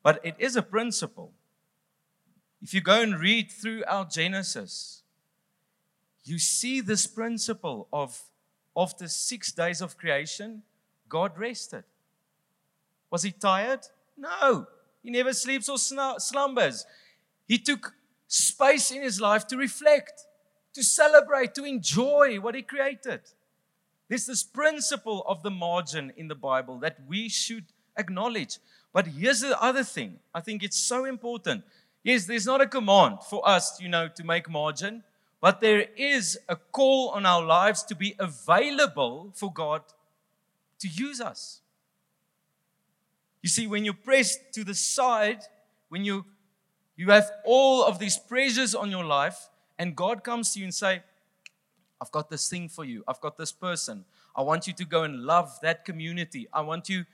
But 0.04 0.20
it 0.24 0.36
is 0.38 0.54
a 0.54 0.62
principle. 0.62 1.32
If 2.62 2.72
you 2.72 2.80
go 2.80 3.02
and 3.02 3.18
read 3.18 3.50
throughout 3.50 4.12
Genesis, 4.12 5.02
you 6.24 6.38
see 6.38 6.80
this 6.80 7.06
principle 7.06 7.88
of 7.92 8.20
after 8.76 9.08
six 9.08 9.50
days 9.52 9.80
of 9.80 9.98
creation, 9.98 10.62
God 11.08 11.36
rested. 11.36 11.84
Was 13.10 13.24
he 13.24 13.32
tired? 13.32 13.80
No. 14.16 14.66
He 15.02 15.10
never 15.10 15.32
sleeps 15.32 15.68
or 15.68 15.76
slumbers. 15.76 16.86
He 17.48 17.58
took 17.58 17.94
space 18.28 18.90
in 18.90 19.02
his 19.02 19.20
life 19.20 19.46
to 19.48 19.56
reflect, 19.56 20.24
to 20.74 20.82
celebrate, 20.82 21.54
to 21.56 21.64
enjoy 21.64 22.40
what 22.40 22.54
he 22.54 22.62
created. 22.62 23.20
There's 24.08 24.26
this 24.26 24.42
principle 24.42 25.24
of 25.26 25.42
the 25.42 25.50
margin 25.50 26.12
in 26.16 26.28
the 26.28 26.34
Bible 26.34 26.78
that 26.78 26.98
we 27.06 27.28
should 27.28 27.64
acknowledge. 27.96 28.58
But 28.92 29.08
here's 29.08 29.40
the 29.40 29.60
other 29.60 29.84
thing. 29.84 30.20
I 30.34 30.40
think 30.40 30.62
it's 30.62 30.78
so 30.78 31.04
important. 31.04 31.64
Yes, 32.02 32.26
there's 32.26 32.46
not 32.46 32.60
a 32.60 32.66
command 32.66 33.18
for 33.28 33.46
us, 33.48 33.80
you 33.80 33.88
know, 33.88 34.08
to 34.08 34.24
make 34.24 34.48
margin, 34.50 35.04
but 35.40 35.60
there 35.60 35.86
is 35.96 36.38
a 36.48 36.56
call 36.56 37.10
on 37.10 37.26
our 37.26 37.42
lives 37.42 37.82
to 37.84 37.94
be 37.94 38.14
available 38.18 39.32
for 39.34 39.52
God 39.52 39.82
to 40.80 40.88
use 40.88 41.20
us. 41.20 41.60
You 43.42 43.48
see, 43.48 43.66
when 43.66 43.84
you're 43.84 43.94
pressed 43.94 44.52
to 44.52 44.64
the 44.64 44.74
side, 44.74 45.42
when 45.88 46.04
you 46.04 46.24
you 46.96 47.10
have 47.10 47.30
all 47.44 47.84
of 47.84 47.98
these 47.98 48.18
pressures 48.18 48.74
on 48.74 48.90
your 48.90 49.04
life, 49.04 49.48
and 49.78 49.96
God 49.96 50.22
comes 50.22 50.52
to 50.52 50.60
you 50.60 50.66
and 50.66 50.74
say, 50.74 51.02
I've 52.00 52.10
got 52.10 52.30
this 52.30 52.48
thing 52.48 52.68
for 52.68 52.84
you. 52.84 53.02
I've 53.08 53.20
got 53.20 53.38
this 53.38 53.52
person. 53.52 54.04
I 54.36 54.42
want 54.42 54.66
you 54.66 54.72
to 54.74 54.84
go 54.84 55.02
and 55.04 55.22
love 55.22 55.58
that 55.62 55.84
community. 55.84 56.48
I 56.52 56.60
want 56.60 56.88
you, 56.88 57.04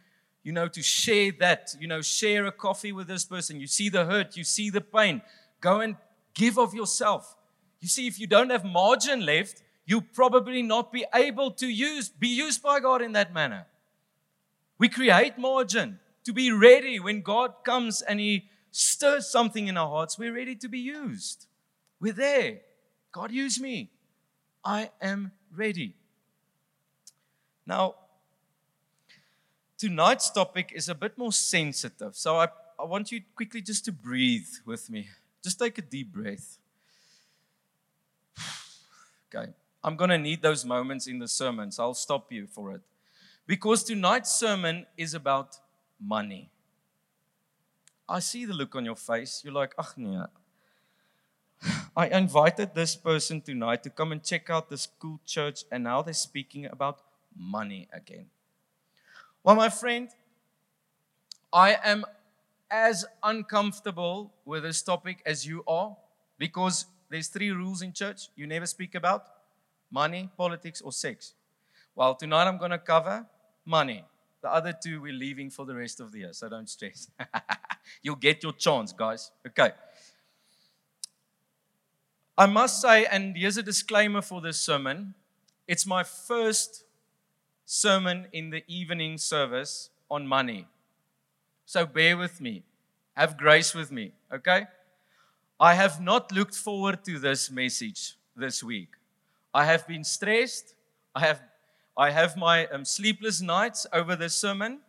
you 0.42 0.52
know, 0.52 0.68
to 0.68 0.82
share 0.82 1.32
that, 1.40 1.74
you 1.80 1.88
know, 1.88 2.00
share 2.00 2.46
a 2.46 2.52
coffee 2.52 2.92
with 2.92 3.06
this 3.06 3.24
person. 3.24 3.60
You 3.60 3.66
see 3.66 3.88
the 3.88 4.04
hurt, 4.04 4.36
you 4.36 4.44
see 4.44 4.70
the 4.70 4.80
pain. 4.80 5.22
Go 5.60 5.80
and 5.80 5.96
give 6.34 6.58
of 6.58 6.74
yourself. 6.74 7.36
You 7.80 7.88
see, 7.88 8.06
if 8.06 8.18
you 8.18 8.26
don't 8.26 8.50
have 8.50 8.64
margin 8.64 9.24
left, 9.24 9.62
you'll 9.86 10.06
probably 10.12 10.62
not 10.62 10.92
be 10.92 11.04
able 11.14 11.50
to 11.52 11.66
use, 11.66 12.08
be 12.08 12.28
used 12.28 12.62
by 12.62 12.80
God 12.80 13.02
in 13.02 13.12
that 13.12 13.32
manner. 13.32 13.66
We 14.78 14.88
create 14.88 15.38
margin 15.38 15.98
to 16.24 16.32
be 16.32 16.52
ready 16.52 17.00
when 17.00 17.22
God 17.22 17.64
comes 17.64 18.02
and 18.02 18.20
He 18.20 18.48
stirs 18.70 19.28
something 19.28 19.66
in 19.66 19.76
our 19.76 19.88
hearts. 19.88 20.18
We're 20.18 20.34
ready 20.34 20.54
to 20.56 20.68
be 20.68 20.78
used. 20.78 21.46
We're 22.00 22.12
there. 22.12 22.60
God, 23.12 23.32
use 23.32 23.60
me. 23.60 23.90
I 24.64 24.90
am 25.00 25.32
ready. 25.54 25.94
Now, 27.66 27.94
tonight's 29.78 30.30
topic 30.30 30.72
is 30.74 30.88
a 30.88 30.94
bit 30.94 31.16
more 31.16 31.32
sensitive. 31.32 32.16
So 32.16 32.36
I, 32.36 32.48
I 32.78 32.84
want 32.84 33.10
you 33.12 33.20
quickly 33.34 33.62
just 33.62 33.84
to 33.86 33.92
breathe 33.92 34.48
with 34.66 34.90
me. 34.90 35.08
Just 35.42 35.58
take 35.58 35.78
a 35.78 35.82
deep 35.82 36.12
breath. 36.12 36.58
Okay. 39.34 39.52
I'm 39.84 39.96
going 39.96 40.10
to 40.10 40.18
need 40.18 40.40
those 40.40 40.64
moments 40.64 41.06
in 41.06 41.18
the 41.18 41.28
sermon, 41.28 41.70
so 41.70 41.82
I'll 41.82 41.94
stop 41.94 42.32
you 42.32 42.46
for 42.46 42.72
it. 42.72 42.80
Because 43.46 43.84
tonight's 43.84 44.32
sermon 44.32 44.86
is 44.96 45.12
about 45.14 45.58
money. 46.00 46.50
I 48.08 48.20
see 48.20 48.46
the 48.46 48.54
look 48.54 48.74
on 48.74 48.86
your 48.86 48.96
face. 48.96 49.42
You're 49.44 49.52
like, 49.52 49.74
ach 49.78 49.96
nee. 49.96 50.18
I 51.96 52.08
invited 52.08 52.74
this 52.74 52.96
person 52.96 53.40
tonight 53.40 53.82
to 53.82 53.90
come 53.90 54.12
and 54.12 54.22
check 54.22 54.50
out 54.50 54.70
this 54.70 54.88
cool 54.98 55.20
church, 55.26 55.64
and 55.70 55.84
now 55.84 56.02
they're 56.02 56.14
speaking 56.14 56.66
about 56.66 57.00
money 57.36 57.88
again. 57.92 58.26
Well, 59.44 59.56
my 59.56 59.68
friend, 59.68 60.08
I 61.52 61.76
am 61.82 62.04
as 62.70 63.04
uncomfortable 63.22 64.32
with 64.44 64.62
this 64.64 64.82
topic 64.82 65.22
as 65.24 65.46
you 65.46 65.62
are 65.66 65.96
because 66.38 66.86
there's 67.08 67.28
three 67.28 67.50
rules 67.50 67.80
in 67.80 67.92
church 67.92 68.28
you 68.36 68.46
never 68.46 68.66
speak 68.66 68.94
about 68.94 69.24
money, 69.90 70.28
politics, 70.36 70.80
or 70.80 70.92
sex. 70.92 71.34
Well, 71.94 72.14
tonight 72.14 72.46
I'm 72.46 72.58
going 72.58 72.72
to 72.72 72.78
cover 72.78 73.26
money. 73.64 74.04
The 74.42 74.52
other 74.52 74.72
two 74.72 75.00
we're 75.00 75.12
leaving 75.12 75.50
for 75.50 75.64
the 75.64 75.74
rest 75.74 76.00
of 76.00 76.12
the 76.12 76.20
year, 76.20 76.32
so 76.32 76.48
don't 76.48 76.68
stress. 76.68 77.08
You'll 78.02 78.16
get 78.16 78.42
your 78.42 78.52
chance, 78.52 78.92
guys. 78.92 79.30
Okay. 79.46 79.70
I 82.36 82.46
must 82.46 82.80
say, 82.80 83.06
and 83.06 83.36
here's 83.36 83.56
a 83.56 83.62
disclaimer 83.62 84.22
for 84.22 84.40
this 84.40 84.60
sermon 84.60 85.14
it's 85.66 85.86
my 85.86 86.02
first 86.02 86.84
sermon 87.70 88.26
in 88.32 88.48
the 88.48 88.64
evening 88.66 89.18
service 89.18 89.90
on 90.10 90.26
money. 90.26 90.66
So 91.66 91.84
bear 91.84 92.16
with 92.16 92.40
me. 92.40 92.62
Have 93.14 93.36
grace 93.36 93.74
with 93.74 93.92
me, 93.92 94.12
okay? 94.32 94.68
I 95.60 95.74
have 95.74 96.00
not 96.00 96.32
looked 96.32 96.54
forward 96.54 97.04
to 97.04 97.18
this 97.18 97.50
message 97.50 98.16
this 98.34 98.64
week. 98.64 98.88
I 99.52 99.66
have 99.66 99.86
been 99.86 100.02
stressed. 100.02 100.76
I 101.14 101.20
have, 101.20 101.42
I 101.94 102.10
have 102.10 102.38
my 102.38 102.66
um, 102.68 102.86
sleepless 102.86 103.42
nights 103.42 103.86
over 103.92 104.16
this 104.16 104.34
sermon. 104.34 104.80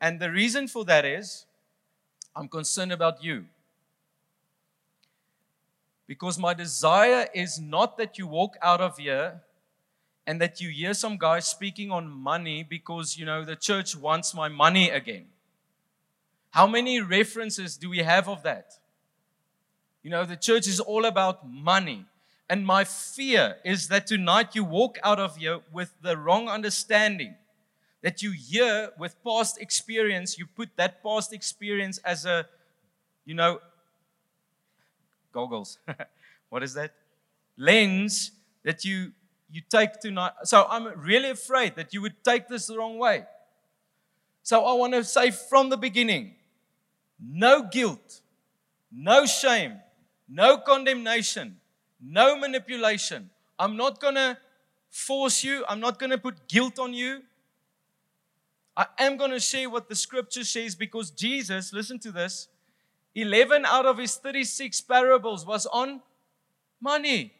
And 0.00 0.18
the 0.18 0.30
reason 0.30 0.68
for 0.68 0.86
that 0.86 1.04
is 1.04 1.44
I'm 2.34 2.48
concerned 2.48 2.92
about 2.92 3.22
you. 3.22 3.44
Because 6.06 6.38
my 6.38 6.54
desire 6.54 7.28
is 7.34 7.60
not 7.60 7.98
that 7.98 8.16
you 8.16 8.26
walk 8.26 8.56
out 8.62 8.80
of 8.80 8.96
here 8.96 9.42
and 10.28 10.42
that 10.42 10.60
you 10.60 10.68
hear 10.68 10.92
some 10.92 11.16
guy 11.16 11.38
speaking 11.38 11.90
on 11.90 12.06
money 12.06 12.62
because, 12.62 13.16
you 13.16 13.24
know, 13.24 13.46
the 13.46 13.56
church 13.56 13.96
wants 13.96 14.34
my 14.34 14.46
money 14.46 14.90
again. 14.90 15.24
How 16.50 16.66
many 16.66 17.00
references 17.00 17.78
do 17.78 17.88
we 17.88 18.00
have 18.00 18.28
of 18.28 18.42
that? 18.42 18.74
You 20.02 20.10
know, 20.10 20.26
the 20.26 20.36
church 20.36 20.68
is 20.68 20.80
all 20.80 21.06
about 21.06 21.48
money. 21.48 22.04
And 22.50 22.66
my 22.66 22.84
fear 22.84 23.56
is 23.64 23.88
that 23.88 24.06
tonight 24.06 24.54
you 24.54 24.64
walk 24.64 24.98
out 25.02 25.18
of 25.18 25.38
here 25.38 25.60
with 25.72 25.94
the 26.02 26.14
wrong 26.14 26.46
understanding. 26.46 27.34
That 28.02 28.22
you 28.22 28.32
hear 28.32 28.90
with 28.98 29.16
past 29.24 29.58
experience, 29.58 30.38
you 30.38 30.46
put 30.46 30.68
that 30.76 31.02
past 31.02 31.32
experience 31.32 31.96
as 32.04 32.26
a, 32.26 32.46
you 33.24 33.34
know, 33.34 33.60
goggles. 35.32 35.78
what 36.50 36.62
is 36.62 36.74
that? 36.74 36.92
Lens 37.56 38.32
that 38.62 38.84
you 38.84 39.12
you 39.50 39.62
take 39.68 40.00
tonight. 40.00 40.32
So 40.44 40.66
I'm 40.68 40.98
really 41.00 41.30
afraid 41.30 41.76
that 41.76 41.94
you 41.94 42.02
would 42.02 42.22
take 42.22 42.48
this 42.48 42.66
the 42.66 42.76
wrong 42.76 42.98
way. 42.98 43.24
So 44.42 44.64
I 44.64 44.72
want 44.74 44.94
to 44.94 45.04
say 45.04 45.30
from 45.30 45.68
the 45.68 45.76
beginning 45.76 46.34
no 47.20 47.62
guilt, 47.62 48.20
no 48.92 49.26
shame, 49.26 49.80
no 50.28 50.58
condemnation, 50.58 51.56
no 52.00 52.36
manipulation. 52.36 53.30
I'm 53.58 53.76
not 53.76 54.00
going 54.00 54.14
to 54.14 54.38
force 54.90 55.42
you, 55.42 55.64
I'm 55.68 55.80
not 55.80 55.98
going 55.98 56.10
to 56.10 56.18
put 56.18 56.48
guilt 56.48 56.78
on 56.78 56.94
you. 56.94 57.22
I 58.76 58.86
am 58.98 59.16
going 59.16 59.32
to 59.32 59.40
share 59.40 59.68
what 59.68 59.88
the 59.88 59.96
scripture 59.96 60.44
says 60.44 60.76
because 60.76 61.10
Jesus, 61.10 61.72
listen 61.72 61.98
to 62.00 62.12
this, 62.12 62.48
11 63.14 63.64
out 63.66 63.86
of 63.86 63.98
his 63.98 64.14
36 64.14 64.80
parables 64.82 65.44
was 65.44 65.66
on 65.66 66.00
money. 66.80 67.32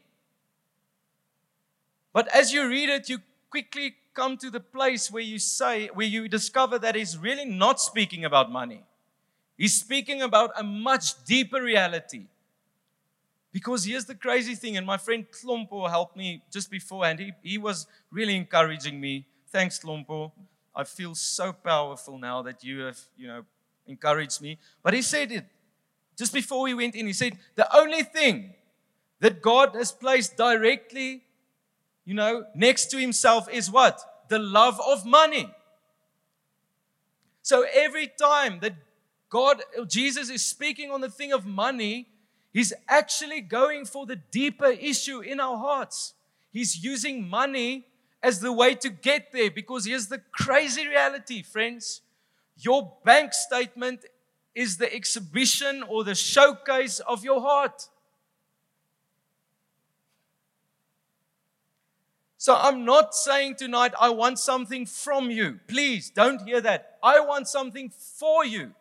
But 2.13 2.29
as 2.35 2.53
you 2.53 2.69
read 2.69 2.89
it, 2.89 3.09
you 3.09 3.19
quickly 3.51 3.95
come 4.15 4.37
to 4.39 4.51
the 4.51 4.61
place 4.61 5.11
where 5.11 5.23
you 5.23 5.39
say, 5.39 5.89
where 5.89 6.07
you 6.07 6.29
discover 6.29 6.79
that 6.81 6.95
he's 6.95 7.17
really 7.17 7.45
not 7.45 7.81
speaking 7.81 8.25
about 8.25 8.51
money. 8.51 8.83
He's 9.57 9.79
speaking 9.79 10.23
about 10.23 10.51
a 10.57 10.63
much 10.63 11.25
deeper 11.25 11.63
reality. 11.63 12.27
Because 13.53 13.85
here's 13.85 14.05
the 14.05 14.15
crazy 14.15 14.55
thing, 14.55 14.77
and 14.77 14.87
my 14.87 14.97
friend 14.97 15.27
Klompo 15.31 15.89
helped 15.89 16.17
me 16.17 16.43
just 16.51 16.71
beforehand. 16.71 17.19
He, 17.19 17.33
he 17.43 17.59
was 17.59 17.87
really 18.11 18.37
encouraging 18.37 19.01
me. 19.01 19.27
Thanks, 19.49 19.79
Klompo. 19.79 20.33
I 20.75 20.85
feel 20.85 21.15
so 21.15 21.53
powerful 21.53 22.19
now 22.19 22.43
that 22.43 22.63
you 22.63 22.81
have, 22.81 23.01
you 23.17 23.27
know, 23.27 23.45
encouraged 23.87 24.41
me. 24.43 24.59
But 24.83 24.95
he 24.95 25.03
said 25.03 25.33
it 25.33 25.47
just 26.17 26.33
before 26.33 26.63
we 26.63 26.75
went 26.75 26.95
in. 26.95 27.07
He 27.07 27.13
said, 27.13 27.39
The 27.55 27.75
only 27.77 28.03
thing 28.03 28.55
that 29.21 29.43
God 29.43 29.75
has 29.75 29.91
placed 29.91 30.37
directly, 30.37 31.23
you 32.09 32.15
know, 32.15 32.47
next 32.55 32.87
to 32.87 32.97
himself 32.97 33.51
is 33.53 33.71
what? 33.71 34.01
The 34.31 34.39
love 34.39 34.81
of 34.81 35.05
money. 35.05 35.55
So 37.43 37.67
every 37.71 38.11
time 38.19 38.61
that 38.61 38.77
God, 39.29 39.63
Jesus 39.87 40.31
is 40.31 40.43
speaking 40.43 40.91
on 40.91 41.03
the 41.03 41.11
thing 41.11 41.35
of 41.35 41.45
money, 41.45 42.09
he's 42.51 42.73
actually 42.89 43.43
going 43.43 43.85
for 43.85 44.07
the 44.07 44.17
deeper 44.17 44.71
issue 44.71 45.21
in 45.21 45.39
our 45.39 45.59
hearts. 45.59 46.15
He's 46.51 46.83
using 46.83 47.29
money 47.29 47.85
as 48.23 48.41
the 48.41 48.55
way 48.55 48.75
to 48.77 48.89
get 48.89 49.31
there 49.31 49.51
because 49.51 49.85
here's 49.85 50.07
the 50.07 50.23
crazy 50.33 50.89
reality, 50.89 51.43
friends. 51.43 52.01
Your 52.57 52.91
bank 53.05 53.35
statement 53.35 54.07
is 54.55 54.79
the 54.79 54.91
exhibition 54.91 55.83
or 55.83 56.05
the 56.05 56.15
showcase 56.15 57.01
of 57.01 57.23
your 57.23 57.43
heart. 57.43 57.87
So 62.49 62.57
I'm 62.57 62.87
not 62.87 63.15
saying 63.15 63.57
tonight, 63.57 63.93
I 64.01 64.09
want 64.09 64.39
something 64.39 64.87
from 64.87 65.31
you. 65.31 65.61
Please 65.69 66.09
don't 66.09 66.41
hear 66.49 66.63
that. 66.63 66.97
I 67.03 67.21
want 67.21 67.47
something 67.47 67.91
for 67.91 68.43
you. 68.43 68.73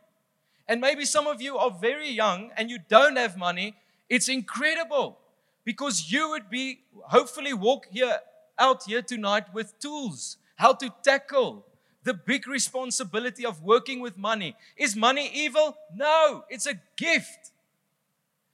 And 0.70 0.80
maybe 0.80 1.04
some 1.04 1.28
of 1.28 1.42
you 1.42 1.58
are 1.58 1.70
very 1.70 2.10
young 2.10 2.52
and 2.56 2.70
you 2.70 2.80
don't 2.88 3.18
have 3.18 3.36
money. 3.36 3.76
It's 4.08 4.30
incredible 4.30 5.18
because 5.66 6.10
you 6.10 6.30
would 6.30 6.50
be 6.50 6.80
hopefully 7.08 7.52
walk 7.52 7.88
here 7.92 8.20
out 8.58 8.84
here 8.84 9.02
tonight 9.02 9.54
with 9.54 9.78
tools 9.80 10.38
how 10.56 10.72
to 10.72 10.90
tackle 11.04 11.66
the 12.04 12.14
big 12.14 12.48
responsibility 12.48 13.46
of 13.46 13.62
working 13.62 14.00
with 14.00 14.18
money. 14.18 14.56
Is 14.78 14.96
money 14.96 15.30
evil? 15.34 15.76
No, 15.94 16.46
it's 16.48 16.68
a 16.68 16.80
gift. 16.96 17.52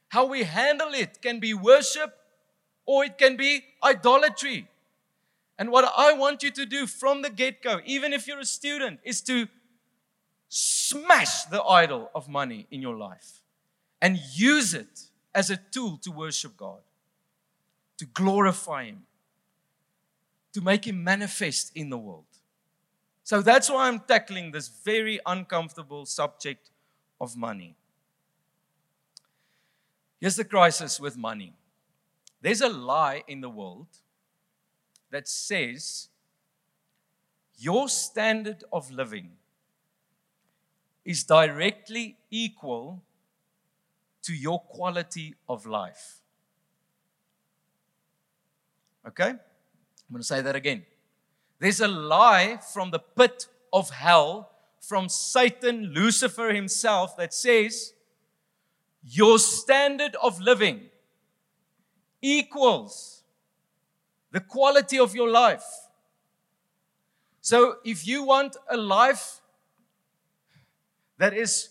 How 0.09 0.25
we 0.25 0.41
handle 0.41 0.95
it 0.95 1.21
can 1.21 1.39
be 1.39 1.53
worship 1.53 2.17
or 2.87 3.05
it 3.05 3.19
can 3.19 3.37
be 3.37 3.63
idolatry. 3.83 4.69
And 5.63 5.71
what 5.71 5.89
I 5.95 6.11
want 6.11 6.43
you 6.43 6.51
to 6.51 6.65
do 6.65 6.85
from 6.85 7.21
the 7.21 7.29
get 7.29 7.61
go, 7.61 7.79
even 7.85 8.11
if 8.11 8.27
you're 8.27 8.41
a 8.41 8.43
student, 8.45 8.99
is 9.05 9.21
to 9.21 9.47
smash 10.49 11.45
the 11.45 11.63
idol 11.63 12.11
of 12.13 12.27
money 12.27 12.67
in 12.69 12.81
your 12.81 12.97
life 12.97 13.39
and 14.01 14.19
use 14.33 14.73
it 14.73 15.03
as 15.33 15.49
a 15.49 15.55
tool 15.55 15.97
to 15.99 16.11
worship 16.11 16.57
God, 16.57 16.81
to 17.97 18.05
glorify 18.05 18.87
Him, 18.87 19.03
to 20.51 20.59
make 20.59 20.85
Him 20.85 21.01
manifest 21.01 21.71
in 21.73 21.89
the 21.89 21.97
world. 21.97 22.25
So 23.23 23.41
that's 23.41 23.69
why 23.69 23.87
I'm 23.87 24.01
tackling 24.01 24.51
this 24.51 24.67
very 24.67 25.21
uncomfortable 25.25 26.05
subject 26.05 26.71
of 27.21 27.37
money. 27.37 27.77
Here's 30.19 30.35
the 30.35 30.43
crisis 30.43 30.99
with 30.99 31.15
money 31.15 31.53
there's 32.41 32.59
a 32.59 32.67
lie 32.67 33.23
in 33.29 33.39
the 33.39 33.49
world 33.49 33.87
that 35.13 35.27
says 35.27 36.09
your 37.55 37.87
standard 37.87 38.63
of 38.73 38.91
living 38.91 39.29
is 41.05 41.23
directly 41.23 42.17
equal 42.31 43.03
to 44.23 44.33
your 44.33 44.59
quality 44.59 45.35
of 45.47 45.67
life. 45.67 46.15
Okay? 49.07 49.29
I'm 49.29 49.39
going 50.11 50.21
to 50.21 50.23
say 50.23 50.41
that 50.41 50.55
again. 50.55 50.83
There's 51.59 51.79
a 51.79 51.87
lie 51.87 52.57
from 52.73 52.89
the 52.89 52.99
pit 52.99 53.45
of 53.71 53.91
hell, 53.91 54.49
from 54.79 55.09
Satan, 55.09 55.93
Lucifer 55.93 56.51
himself, 56.51 57.15
that 57.17 57.35
says 57.35 57.93
your 59.03 59.37
standard 59.37 60.15
of 60.23 60.41
living 60.41 60.89
equals 62.19 63.22
the 64.33 64.41
quality 64.41 64.99
of 64.99 65.15
your 65.15 65.29
life. 65.29 65.63
So 67.39 67.77
if 67.85 68.05
you 68.07 68.23
want 68.23 68.57
a 68.69 68.75
life 68.75 69.41
that 71.19 71.33
is 71.33 71.69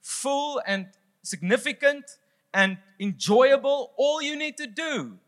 full 0.00 0.62
and 0.64 0.86
significant 1.22 2.04
and 2.54 2.78
enjoyable, 3.00 3.92
all 3.96 4.22
you 4.22 4.36
need 4.36 4.56
to 4.58 4.66
do 4.68 5.18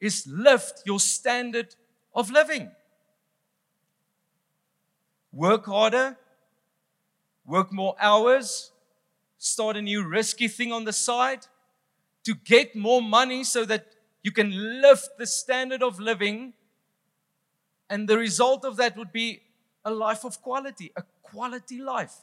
is 0.00 0.24
lift 0.26 0.82
your 0.86 1.00
standard 1.00 1.74
of 2.14 2.30
living. 2.30 2.70
Work 5.32 5.66
harder, 5.66 6.16
work 7.44 7.72
more 7.72 7.96
hours, 8.00 8.70
start 9.36 9.76
a 9.76 9.82
new 9.82 10.06
risky 10.06 10.46
thing 10.46 10.72
on 10.72 10.84
the 10.84 10.92
side 10.92 11.46
to 12.22 12.34
get 12.34 12.76
more 12.76 13.02
money 13.02 13.42
so 13.42 13.64
that 13.64 13.86
you 14.22 14.32
can 14.32 14.80
lift 14.82 15.18
the 15.18 15.26
standard 15.26 15.82
of 15.82 16.00
living. 16.00 16.54
And 17.90 18.08
the 18.08 18.18
result 18.18 18.64
of 18.64 18.76
that 18.76 18.96
would 18.96 19.12
be 19.12 19.42
a 19.84 19.90
life 19.90 20.24
of 20.24 20.42
quality, 20.42 20.92
a 20.96 21.02
quality 21.22 21.80
life. 21.80 22.14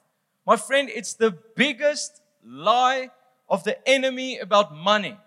My 0.45 0.57
friend, 0.57 0.89
it's 0.93 1.13
the 1.13 1.31
biggest 1.55 2.21
lie 2.43 3.09
of 3.49 3.63
the 3.63 3.87
enemy 3.87 4.37
about 4.39 4.75
money. 4.75 5.17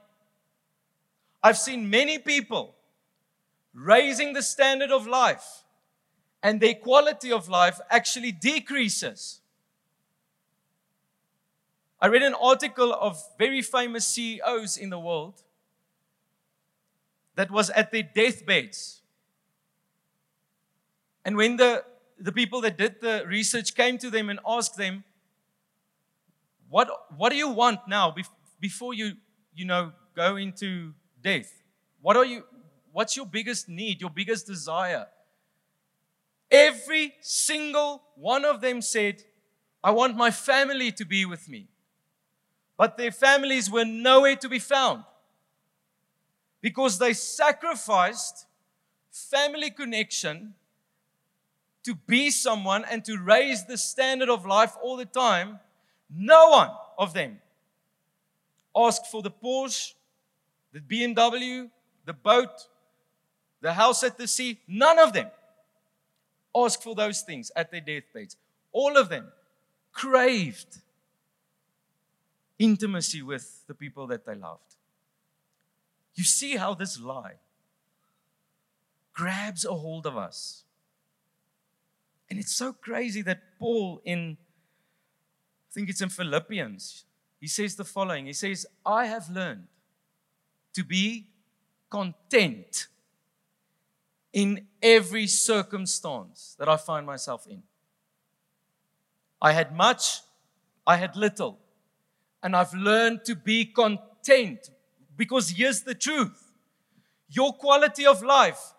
I've 1.43 1.59
seen 1.59 1.89
many 1.91 2.19
people 2.19 2.75
raising 3.75 4.33
the 4.33 4.43
standard 4.43 4.91
of 4.91 5.07
life, 5.07 5.65
and 6.43 6.61
their 6.61 6.75
quality 6.75 7.33
of 7.33 7.49
life 7.49 7.81
actually 7.91 8.33
decreases. 8.33 9.41
I 12.01 12.07
read 12.07 12.23
an 12.23 12.35
article 12.35 12.93
of 12.93 13.21
very 13.39 13.63
famous 13.63 14.07
CEOs 14.07 14.77
in 14.77 14.91
the 14.91 14.99
world 15.01 15.43
that 17.39 17.53
was 17.53 17.71
at 17.71 17.93
their 17.93 18.03
deathbeds. 18.03 19.01
And 21.25 21.37
when 21.37 21.57
the, 21.57 21.85
the 22.19 22.33
people 22.33 22.61
that 22.63 22.77
did 22.77 23.01
the 23.01 23.23
research 23.29 23.77
came 23.77 23.97
to 23.99 24.11
them 24.11 24.29
and 24.29 24.41
asked 24.45 24.77
them, 24.77 25.05
what, 26.69 26.91
what 27.17 27.31
do 27.31 27.37
you 27.37 27.49
want 27.49 27.79
now 27.87 28.13
before 28.59 28.93
you, 28.93 29.13
you 29.55 29.65
know, 29.67 29.93
go 30.17 30.35
into 30.35 30.95
death? 31.23 31.63
What 32.01 32.17
are 32.17 32.25
you, 32.25 32.43
what's 32.91 33.17
your 33.17 33.27
biggest 33.27 33.69
need, 33.69 34.01
your 34.01 34.11
biggest 34.11 34.49
desire? 34.49 35.07
Every 36.51 37.15
single 37.21 38.03
one 38.17 38.45
of 38.45 38.61
them 38.61 38.83
said, 38.83 39.23
I 39.85 39.93
want 39.93 40.17
my 40.17 40.33
family 40.33 40.91
to 40.91 41.05
be 41.05 41.25
with 41.25 41.49
me. 41.49 41.69
But 42.77 42.97
their 42.97 43.13
families 43.13 43.71
were 43.71 43.85
nowhere 43.85 44.35
to 44.35 44.49
be 44.49 44.59
found 44.59 45.05
because 46.61 46.99
they 46.99 47.13
sacrificed 47.13 48.47
family 49.11 49.71
connection 49.71 50.55
to 51.85 51.95
be 51.95 52.31
someone 52.31 52.85
and 52.91 53.05
to 53.05 53.19
raise 53.19 53.65
the 53.65 53.79
standard 53.79 54.29
of 54.29 54.45
life 54.45 54.77
all 54.83 54.97
the 54.97 55.07
time 55.07 55.59
no 56.11 56.51
one 56.51 56.71
of 56.97 57.13
them 57.13 57.41
asked 58.75 59.07
for 59.07 59.23
the 59.23 59.31
Porsche, 59.31 59.95
the 60.73 60.81
BMW, 60.81 61.71
the 62.05 62.13
boat, 62.13 62.69
the 63.61 63.73
house 63.73 64.03
at 64.03 64.17
the 64.17 64.27
sea. 64.27 64.59
None 64.67 64.99
of 64.99 65.13
them 65.13 65.27
asked 66.55 66.83
for 66.83 66.95
those 66.95 67.23
things 67.23 67.51
at 67.55 67.71
their 67.71 67.81
deathbeds. 67.81 68.37
All 68.73 68.97
of 68.97 69.09
them 69.09 69.29
craved 69.93 70.79
intimacy 72.59 73.23
with 73.23 73.67
the 73.67 73.75
people 73.75 74.07
that 74.09 74.25
they 74.25 74.35
loved. 74.35 74.77
You 76.19 76.25
see 76.25 76.57
how 76.57 76.75
this 76.75 77.01
lie 77.01 77.37
grabs 79.13 79.65
a 79.65 79.73
hold 79.73 80.05
of 80.05 80.17
us. 80.17 80.65
And 82.29 82.41
it's 82.41 82.53
so 82.53 82.73
crazy 82.73 83.23
that 83.23 83.39
Paul 83.61 84.03
in 84.05 84.37
I 85.71 85.71
think 85.73 85.89
it's 85.91 86.01
in 86.01 86.09
Philippians. 86.09 87.05
he 87.39 87.47
says 87.47 87.77
the 87.77 87.85
following 87.85 88.27
He 88.27 88.33
says, 88.33 88.67
I 88.85 89.07
have 89.07 89.31
learned 89.31 89.69
to 90.75 90.83
be 90.83 91.29
content 91.89 92.89
in 94.33 94.67
every 94.83 95.29
circumstance 95.29 96.57
that 96.59 96.69
I 96.69 96.77
find 96.77 97.07
myself 97.07 97.47
in. 97.47 97.63
I 99.41 99.53
had 99.53 99.77
much, 99.77 100.23
I 100.85 100.97
had 100.97 101.15
little, 101.15 101.61
and 102.43 102.57
I've 102.57 102.75
learned 102.75 103.25
to 103.27 103.37
be 103.37 103.67
content 103.67 104.71
because 105.19 105.51
here's 105.51 105.83
the 105.83 105.95
truth 105.95 106.53
your 107.29 107.53
quality 107.53 108.07
of 108.07 108.23
life 108.23 108.73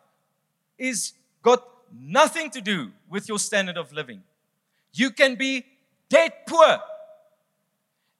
is 0.80 1.13
got 1.43 1.63
nothing 1.93 2.49
to 2.49 2.62
do 2.62 2.91
with 3.08 3.30
your 3.30 3.38
standard 3.38 3.78
of 3.78 3.93
living. 3.93 4.23
You 4.93 5.12
can 5.12 5.36
be 5.36 5.65
dead 6.10 6.34
poor 6.47 6.80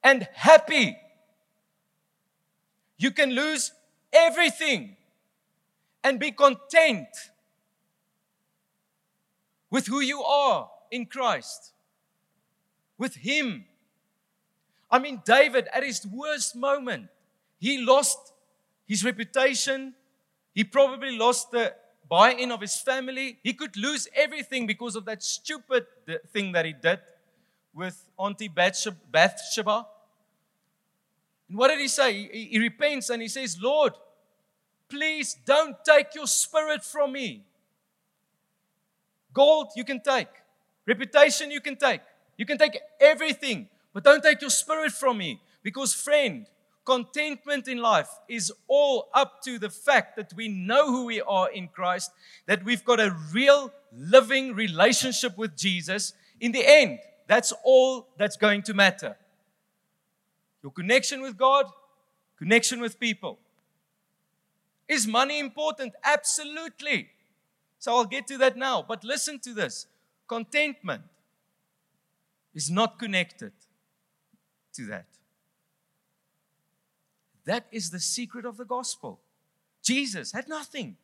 and 0.04 0.28
happy. 0.34 0.96
You 2.98 3.10
can 3.10 3.32
lose 3.32 3.72
everything 4.14 4.98
and 6.04 6.20
be 6.20 6.32
content 6.32 7.08
with 9.72 9.88
who 9.88 10.00
you 10.00 10.22
are 10.22 10.70
in 10.92 11.06
Christ, 11.06 11.72
with 12.98 13.16
Him. 13.16 13.66
I 14.92 15.00
mean, 15.00 15.22
David, 15.26 15.68
at 15.74 15.84
his 15.84 16.06
worst 16.06 16.56
moment, 16.56 17.10
he 17.60 17.78
lost 17.84 18.34
his 18.88 19.04
reputation. 19.04 19.94
He 20.54 20.64
probably 20.64 21.18
lost 21.18 21.52
the 21.52 21.74
buy 22.10 22.32
in 22.32 22.52
of 22.52 22.62
his 22.62 22.76
family. 22.78 23.38
He 23.44 23.54
could 23.54 23.78
lose 23.78 24.08
everything 24.16 24.66
because 24.66 24.96
of 24.96 25.06
that 25.06 25.22
stupid 25.22 25.86
thing 26.34 26.54
that 26.54 26.66
he 26.66 26.74
did 26.74 27.00
with 27.74 28.04
Auntie 28.18 28.48
Bathsheba. 28.48 29.86
And 31.48 31.58
what 31.58 31.68
did 31.68 31.80
he 31.80 31.88
say? 31.88 32.14
He, 32.14 32.46
he 32.52 32.60
repents 32.60 33.10
and 33.10 33.22
he 33.22 33.28
says, 33.28 33.58
Lord, 33.62 33.94
please 34.88 35.38
don't 35.46 35.76
take 35.86 36.16
your 36.16 36.28
spirit 36.28 36.84
from 36.84 37.12
me. 37.12 37.44
Gold, 39.34 39.68
you 39.76 39.84
can 39.84 40.00
take. 40.00 40.28
Reputation, 40.88 41.52
you 41.52 41.62
can 41.62 41.76
take. 41.76 42.02
You 42.38 42.46
can 42.46 42.58
take 42.58 42.80
everything, 43.00 43.68
but 43.94 44.04
don't 44.04 44.24
take 44.24 44.42
your 44.42 44.50
spirit 44.50 44.92
from 44.92 45.18
me. 45.18 45.42
Because, 45.62 45.94
friend, 45.94 46.48
contentment 46.90 47.68
in 47.68 47.78
life 47.78 48.10
is 48.28 48.52
all 48.68 49.10
up 49.14 49.44
to 49.44 49.60
the 49.60 49.70
fact 49.70 50.16
that 50.16 50.34
we 50.34 50.48
know 50.48 50.88
who 50.88 51.06
we 51.06 51.22
are 51.22 51.48
in 51.52 51.68
Christ, 51.68 52.10
that 52.48 52.66
we've 52.66 52.84
got 52.84 53.00
a 53.00 53.16
real 53.32 53.72
living 53.96 54.56
relationship 54.56 55.38
with 55.38 55.56
Jesus. 55.56 56.14
In 56.42 56.52
the 56.52 56.66
end, 56.66 56.98
that's 57.28 57.54
all 57.64 58.08
that's 58.18 58.38
going 58.38 58.64
to 58.64 58.74
matter. 58.74 59.16
Your 60.64 60.72
connection 60.72 61.22
with 61.22 61.38
God, 61.38 61.68
connection 62.40 62.82
with 62.82 63.00
people. 63.00 63.38
Is 64.88 65.06
money 65.06 65.38
important? 65.38 65.94
Absolutely. 66.04 67.10
So 67.78 67.96
I'll 67.96 68.06
get 68.06 68.26
to 68.28 68.38
that 68.40 68.58
now. 68.58 68.82
But 68.82 69.04
listen 69.04 69.38
to 69.42 69.54
this 69.54 69.86
contentment 70.28 71.04
is 72.56 72.72
not 72.72 72.98
connected 72.98 73.52
to 74.74 74.88
that. 74.88 75.06
That 77.46 77.66
is 77.72 77.90
the 77.90 78.00
secret 78.00 78.46
of 78.46 78.58
the 78.58 78.66
gospel. 78.66 79.20
Jesus 79.82 80.32
had 80.32 80.48
nothing. 80.48 80.98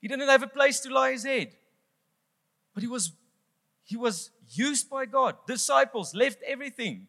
He 0.00 0.08
didn't 0.08 0.28
have 0.28 0.42
a 0.42 0.48
place 0.48 0.80
to 0.80 0.92
lie 0.92 1.12
his 1.12 1.24
head. 1.24 1.56
But 2.74 2.82
he 2.82 2.88
was 2.88 3.12
he 3.84 3.96
was 3.96 4.30
used 4.50 4.90
by 4.90 5.06
God. 5.06 5.36
Disciples 5.46 6.14
left 6.14 6.38
everything. 6.46 7.06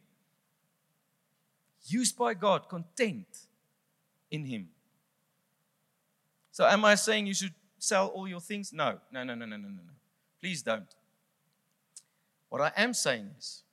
Used 1.88 2.18
by 2.18 2.34
God, 2.34 2.68
content 2.70 3.28
in 4.32 4.46
him. 4.46 4.70
So 6.52 6.66
am 6.66 6.86
I 6.86 6.96
saying 6.96 7.28
you 7.28 7.34
should 7.34 7.54
sell 7.78 8.08
all 8.08 8.28
your 8.28 8.40
things? 8.42 8.74
No. 8.74 9.00
No, 9.12 9.24
no, 9.24 9.36
no, 9.36 9.46
no, 9.46 9.58
no, 9.58 9.68
no. 9.68 9.82
Please 10.40 10.62
don't. 10.62 10.88
What 12.50 12.62
I 12.62 12.72
am 12.78 12.94
saying 12.94 13.32
is 13.38 13.64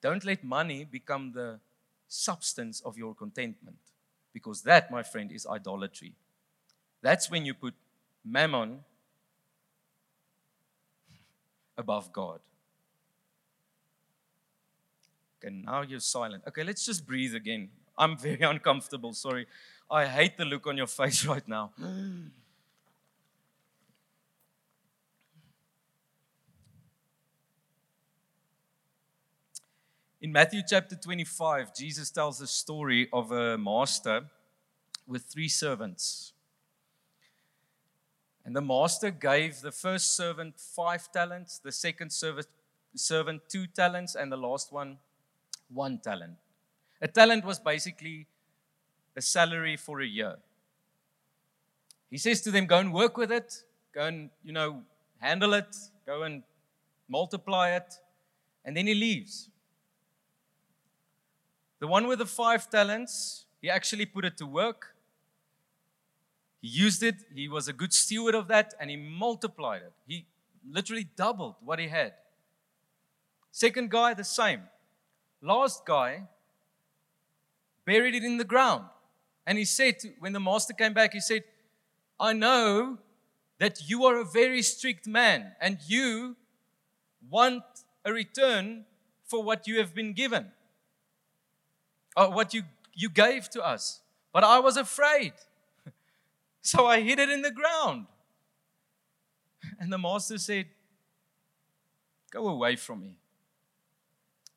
don't 0.00 0.24
let 0.24 0.44
money 0.44 0.84
become 0.84 1.32
the 1.32 1.60
substance 2.08 2.80
of 2.80 2.96
your 2.96 3.14
contentment. 3.14 3.78
Because 4.38 4.62
that, 4.62 4.90
my 4.90 5.02
friend, 5.02 5.32
is 5.32 5.46
idolatry. 5.46 6.12
That's 7.02 7.30
when 7.30 7.44
you 7.44 7.54
put 7.54 7.74
mammon 8.24 8.84
above 11.76 12.12
God. 12.12 12.40
Okay, 15.38 15.54
now 15.54 15.82
you're 15.82 16.00
silent. 16.00 16.44
Okay, 16.48 16.64
let's 16.64 16.84
just 16.86 17.06
breathe 17.06 17.34
again. 17.34 17.70
I'm 17.96 18.16
very 18.16 18.40
uncomfortable. 18.54 19.12
Sorry. 19.12 19.46
I 19.90 20.06
hate 20.06 20.36
the 20.36 20.44
look 20.44 20.66
on 20.66 20.76
your 20.76 20.86
face 20.86 21.24
right 21.32 21.46
now. 21.48 21.72
In 30.20 30.32
Matthew 30.32 30.62
chapter 30.68 30.96
25, 30.96 31.72
Jesus 31.76 32.10
tells 32.10 32.40
the 32.40 32.46
story 32.48 33.08
of 33.12 33.30
a 33.30 33.56
master 33.56 34.24
with 35.06 35.22
three 35.22 35.46
servants. 35.46 36.32
And 38.44 38.56
the 38.56 38.60
master 38.60 39.12
gave 39.12 39.60
the 39.60 39.70
first 39.70 40.16
servant 40.16 40.58
five 40.58 41.12
talents, 41.12 41.60
the 41.60 41.70
second 41.70 42.10
servant 42.10 43.42
two 43.48 43.68
talents, 43.68 44.16
and 44.16 44.32
the 44.32 44.36
last 44.36 44.72
one 44.72 44.98
one 45.72 45.98
talent. 45.98 46.34
A 47.00 47.06
talent 47.06 47.44
was 47.44 47.60
basically 47.60 48.26
a 49.14 49.22
salary 49.22 49.76
for 49.76 50.00
a 50.00 50.06
year. 50.06 50.34
He 52.10 52.18
says 52.18 52.40
to 52.40 52.50
them, 52.50 52.66
Go 52.66 52.78
and 52.78 52.92
work 52.92 53.16
with 53.16 53.30
it, 53.30 53.62
go 53.94 54.06
and, 54.06 54.30
you 54.42 54.52
know, 54.52 54.82
handle 55.18 55.54
it, 55.54 55.76
go 56.04 56.24
and 56.24 56.42
multiply 57.08 57.76
it, 57.76 57.94
and 58.64 58.76
then 58.76 58.88
he 58.88 58.94
leaves. 58.94 59.48
The 61.80 61.86
one 61.86 62.08
with 62.08 62.18
the 62.18 62.26
five 62.26 62.68
talents, 62.68 63.46
he 63.60 63.70
actually 63.70 64.06
put 64.06 64.24
it 64.24 64.36
to 64.38 64.46
work. 64.46 64.94
He 66.60 66.68
used 66.68 67.02
it, 67.02 67.16
he 67.34 67.48
was 67.48 67.68
a 67.68 67.72
good 67.72 67.92
steward 67.92 68.34
of 68.34 68.48
that, 68.48 68.74
and 68.80 68.90
he 68.90 68.96
multiplied 68.96 69.82
it. 69.82 69.92
He 70.06 70.26
literally 70.68 71.08
doubled 71.16 71.54
what 71.64 71.78
he 71.78 71.86
had. 71.86 72.14
Second 73.52 73.90
guy, 73.90 74.14
the 74.14 74.24
same. 74.24 74.62
Last 75.40 75.86
guy 75.86 76.24
buried 77.84 78.14
it 78.14 78.24
in 78.24 78.38
the 78.38 78.44
ground. 78.44 78.84
And 79.46 79.56
he 79.56 79.64
said, 79.64 80.00
to, 80.00 80.08
when 80.18 80.32
the 80.32 80.40
master 80.40 80.74
came 80.74 80.92
back, 80.92 81.12
he 81.12 81.20
said, 81.20 81.44
I 82.18 82.32
know 82.32 82.98
that 83.58 83.88
you 83.88 84.04
are 84.04 84.16
a 84.20 84.24
very 84.24 84.62
strict 84.62 85.06
man 85.06 85.52
and 85.60 85.78
you 85.86 86.36
want 87.30 87.62
a 88.04 88.12
return 88.12 88.84
for 89.24 89.42
what 89.42 89.66
you 89.66 89.78
have 89.78 89.94
been 89.94 90.12
given 90.12 90.50
uh, 92.18 92.28
what 92.28 92.52
you, 92.52 92.62
you 92.94 93.08
gave 93.08 93.48
to 93.50 93.64
us. 93.64 94.00
But 94.32 94.44
I 94.44 94.58
was 94.58 94.76
afraid. 94.76 95.32
So 96.60 96.86
I 96.86 97.00
hid 97.00 97.18
it 97.18 97.30
in 97.30 97.40
the 97.40 97.52
ground. 97.52 98.06
And 99.80 99.92
the 99.92 99.96
master 99.96 100.36
said, 100.36 100.66
Go 102.30 102.48
away 102.48 102.76
from 102.76 103.00
me. 103.00 103.16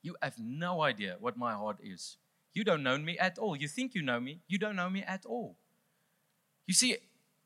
You 0.01 0.15
have 0.21 0.37
no 0.37 0.81
idea 0.81 1.15
what 1.19 1.37
my 1.37 1.53
heart 1.53 1.77
is. 1.81 2.17
You 2.53 2.63
don't 2.63 2.83
know 2.83 2.97
me 2.97 3.17
at 3.17 3.37
all. 3.37 3.55
You 3.55 3.67
think 3.67 3.95
you 3.95 4.01
know 4.01 4.19
me, 4.19 4.41
you 4.47 4.57
don't 4.57 4.75
know 4.75 4.89
me 4.89 5.03
at 5.03 5.25
all. 5.25 5.55
You 6.65 6.73
see, 6.73 6.97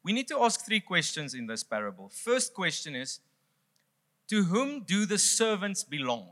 we 0.04 0.14
need 0.14 0.28
to 0.30 0.40
ask 0.42 0.66
three 0.66 0.80
questions 0.80 1.34
in 1.34 1.46
this 1.46 1.64
parable. 1.64 2.10
First 2.10 2.54
question 2.54 2.96
is 2.96 3.20
To 4.30 4.44
whom 4.46 4.84
do 4.84 5.06
the 5.06 5.20
servants 5.20 5.84
belong? 5.84 6.30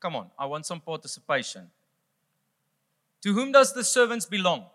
Come 0.00 0.16
on, 0.16 0.30
I 0.38 0.46
want 0.46 0.66
some 0.66 0.80
participation. 0.80 1.70
To 3.22 3.32
whom 3.32 3.52
does 3.52 3.72
the 3.72 3.84
servants 3.84 4.26
belong? 4.26 4.66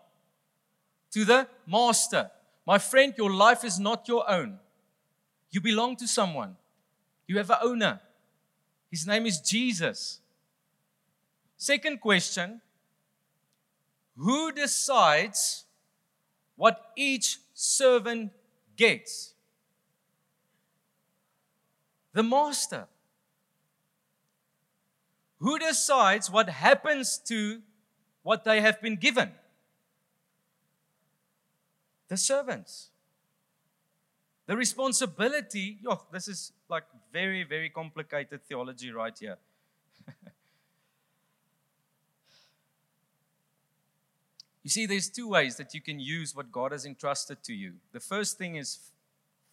To 1.12 1.24
the 1.24 1.46
master. 1.66 2.30
My 2.66 2.78
friend, 2.78 3.14
your 3.16 3.30
life 3.30 3.64
is 3.64 3.78
not 3.78 4.08
your 4.08 4.28
own. 4.30 4.58
You 5.50 5.60
belong 5.60 5.96
to 5.96 6.08
someone. 6.08 6.56
You 7.26 7.38
have 7.38 7.50
an 7.50 7.58
owner. 7.62 8.00
His 8.90 9.06
name 9.06 9.26
is 9.26 9.40
Jesus. 9.40 10.20
Second 11.56 12.00
question 12.00 12.60
Who 14.16 14.52
decides 14.52 15.64
what 16.56 16.92
each 16.96 17.38
servant 17.54 18.32
gets? 18.76 19.34
The 22.12 22.22
master. 22.22 22.86
Who 25.40 25.58
decides 25.58 26.30
what 26.30 26.48
happens 26.48 27.18
to 27.26 27.60
what 28.28 28.44
they 28.44 28.60
have 28.60 28.78
been 28.82 28.96
given. 28.96 29.30
The 32.08 32.18
servants. 32.18 32.90
The 34.44 34.54
responsibility, 34.54 35.78
yo, 35.82 36.02
this 36.12 36.28
is 36.28 36.52
like 36.68 36.82
very, 37.10 37.42
very 37.42 37.70
complicated 37.70 38.42
theology 38.46 38.92
right 38.92 39.16
here. 39.18 39.38
You 44.64 44.70
see, 44.70 44.84
there's 44.84 45.08
two 45.08 45.28
ways 45.30 45.56
that 45.56 45.72
you 45.72 45.80
can 45.80 45.98
use 45.98 46.36
what 46.36 46.52
God 46.52 46.72
has 46.72 46.84
entrusted 46.84 47.42
to 47.44 47.54
you. 47.54 47.76
The 47.92 48.00
first 48.00 48.36
thing 48.36 48.56
is 48.56 48.80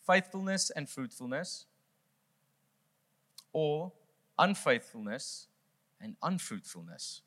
faithfulness 0.06 0.72
and 0.76 0.90
fruitfulness, 0.90 1.66
or 3.54 3.94
unfaithfulness 4.38 5.48
and 6.02 6.18
unfruitfulness. 6.22 7.22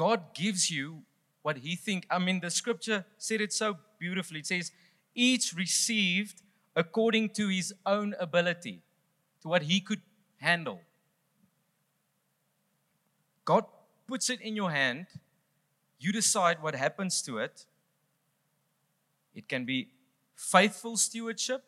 God 0.00 0.32
gives 0.32 0.70
you 0.70 1.02
what 1.42 1.58
he 1.58 1.76
think. 1.76 2.06
I 2.10 2.18
mean, 2.18 2.40
the 2.40 2.50
scripture 2.50 3.04
said 3.18 3.42
it 3.42 3.52
so 3.52 3.76
beautifully. 3.98 4.38
It 4.38 4.46
says, 4.46 4.72
each 5.14 5.52
received 5.52 6.40
according 6.74 7.28
to 7.34 7.48
his 7.48 7.74
own 7.84 8.14
ability, 8.18 8.80
to 9.42 9.48
what 9.48 9.60
he 9.64 9.78
could 9.78 10.00
handle. 10.38 10.80
God 13.44 13.66
puts 14.06 14.30
it 14.30 14.40
in 14.40 14.56
your 14.56 14.70
hand. 14.70 15.04
You 15.98 16.12
decide 16.12 16.62
what 16.62 16.74
happens 16.74 17.20
to 17.24 17.36
it. 17.36 17.66
It 19.34 19.50
can 19.50 19.66
be 19.66 19.88
faithful 20.34 20.96
stewardship 20.96 21.62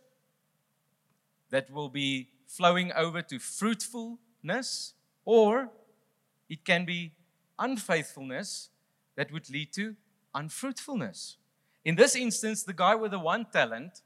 that 1.50 1.70
will 1.70 1.90
be 1.90 2.30
flowing 2.46 2.92
over 2.92 3.20
to 3.20 3.38
fruitfulness, 3.38 4.94
or 5.26 5.68
it 6.48 6.64
can 6.64 6.86
be 6.86 7.12
unfaithfulness 7.58 8.70
that 9.16 9.32
would 9.32 9.48
lead 9.50 9.72
to 9.74 9.96
unfruitfulness. 10.34 11.36
In 11.84 11.96
this 11.96 12.14
instance, 12.14 12.62
the 12.62 12.72
guy 12.72 12.94
with 12.94 13.10
the 13.10 13.18
one 13.18 13.46
talent, 13.52 14.02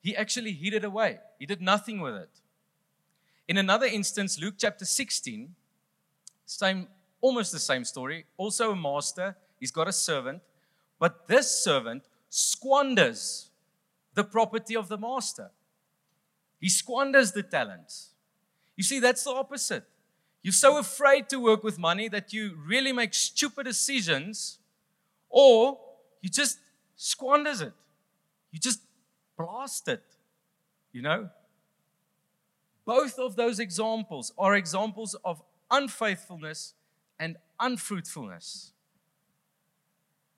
he 0.00 0.16
actually 0.16 0.52
hid 0.52 0.74
it 0.74 0.84
away. 0.84 1.18
He 1.38 1.46
did 1.46 1.62
nothing 1.62 2.00
with 2.00 2.14
it. 2.14 2.30
In 3.48 3.56
another 3.56 3.86
instance, 3.86 4.40
Luke 4.40 4.54
chapter 4.58 4.84
16, 4.84 5.54
same, 6.46 6.88
almost 7.20 7.52
the 7.52 7.58
same 7.58 7.84
story. 7.84 8.26
Also 8.36 8.72
a 8.72 8.76
master, 8.76 9.36
he's 9.60 9.70
got 9.70 9.88
a 9.88 9.92
servant, 9.92 10.42
but 10.98 11.28
this 11.28 11.50
servant 11.50 12.04
squanders 12.28 13.50
the 14.14 14.24
property 14.24 14.76
of 14.76 14.88
the 14.88 14.98
master. 14.98 15.50
He 16.60 16.68
squanders 16.68 17.32
the 17.32 17.42
talents. 17.42 18.10
You 18.76 18.84
see, 18.84 19.00
that's 19.00 19.24
the 19.24 19.30
opposite. 19.30 19.84
You're 20.42 20.52
so 20.52 20.78
afraid 20.78 21.28
to 21.28 21.38
work 21.38 21.62
with 21.62 21.78
money 21.78 22.08
that 22.08 22.32
you 22.32 22.58
really 22.66 22.92
make 22.92 23.14
stupid 23.14 23.64
decisions, 23.64 24.58
or 25.30 25.78
you 26.20 26.28
just 26.28 26.58
squanders 26.96 27.60
it. 27.60 27.72
You 28.50 28.58
just 28.58 28.80
blast 29.36 29.86
it. 29.88 30.02
You 30.92 31.02
know? 31.02 31.30
Both 32.84 33.18
of 33.18 33.36
those 33.36 33.60
examples 33.60 34.32
are 34.36 34.56
examples 34.56 35.14
of 35.24 35.42
unfaithfulness 35.70 36.74
and 37.20 37.36
unfruitfulness. 37.60 38.72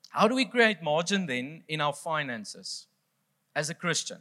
How 0.09 0.27
do 0.27 0.35
we 0.35 0.45
create 0.45 0.81
margin 0.81 1.25
then 1.25 1.63
in 1.67 1.81
our 1.81 1.93
finances 1.93 2.85
as 3.55 3.69
a 3.69 3.73
Christian? 3.73 4.19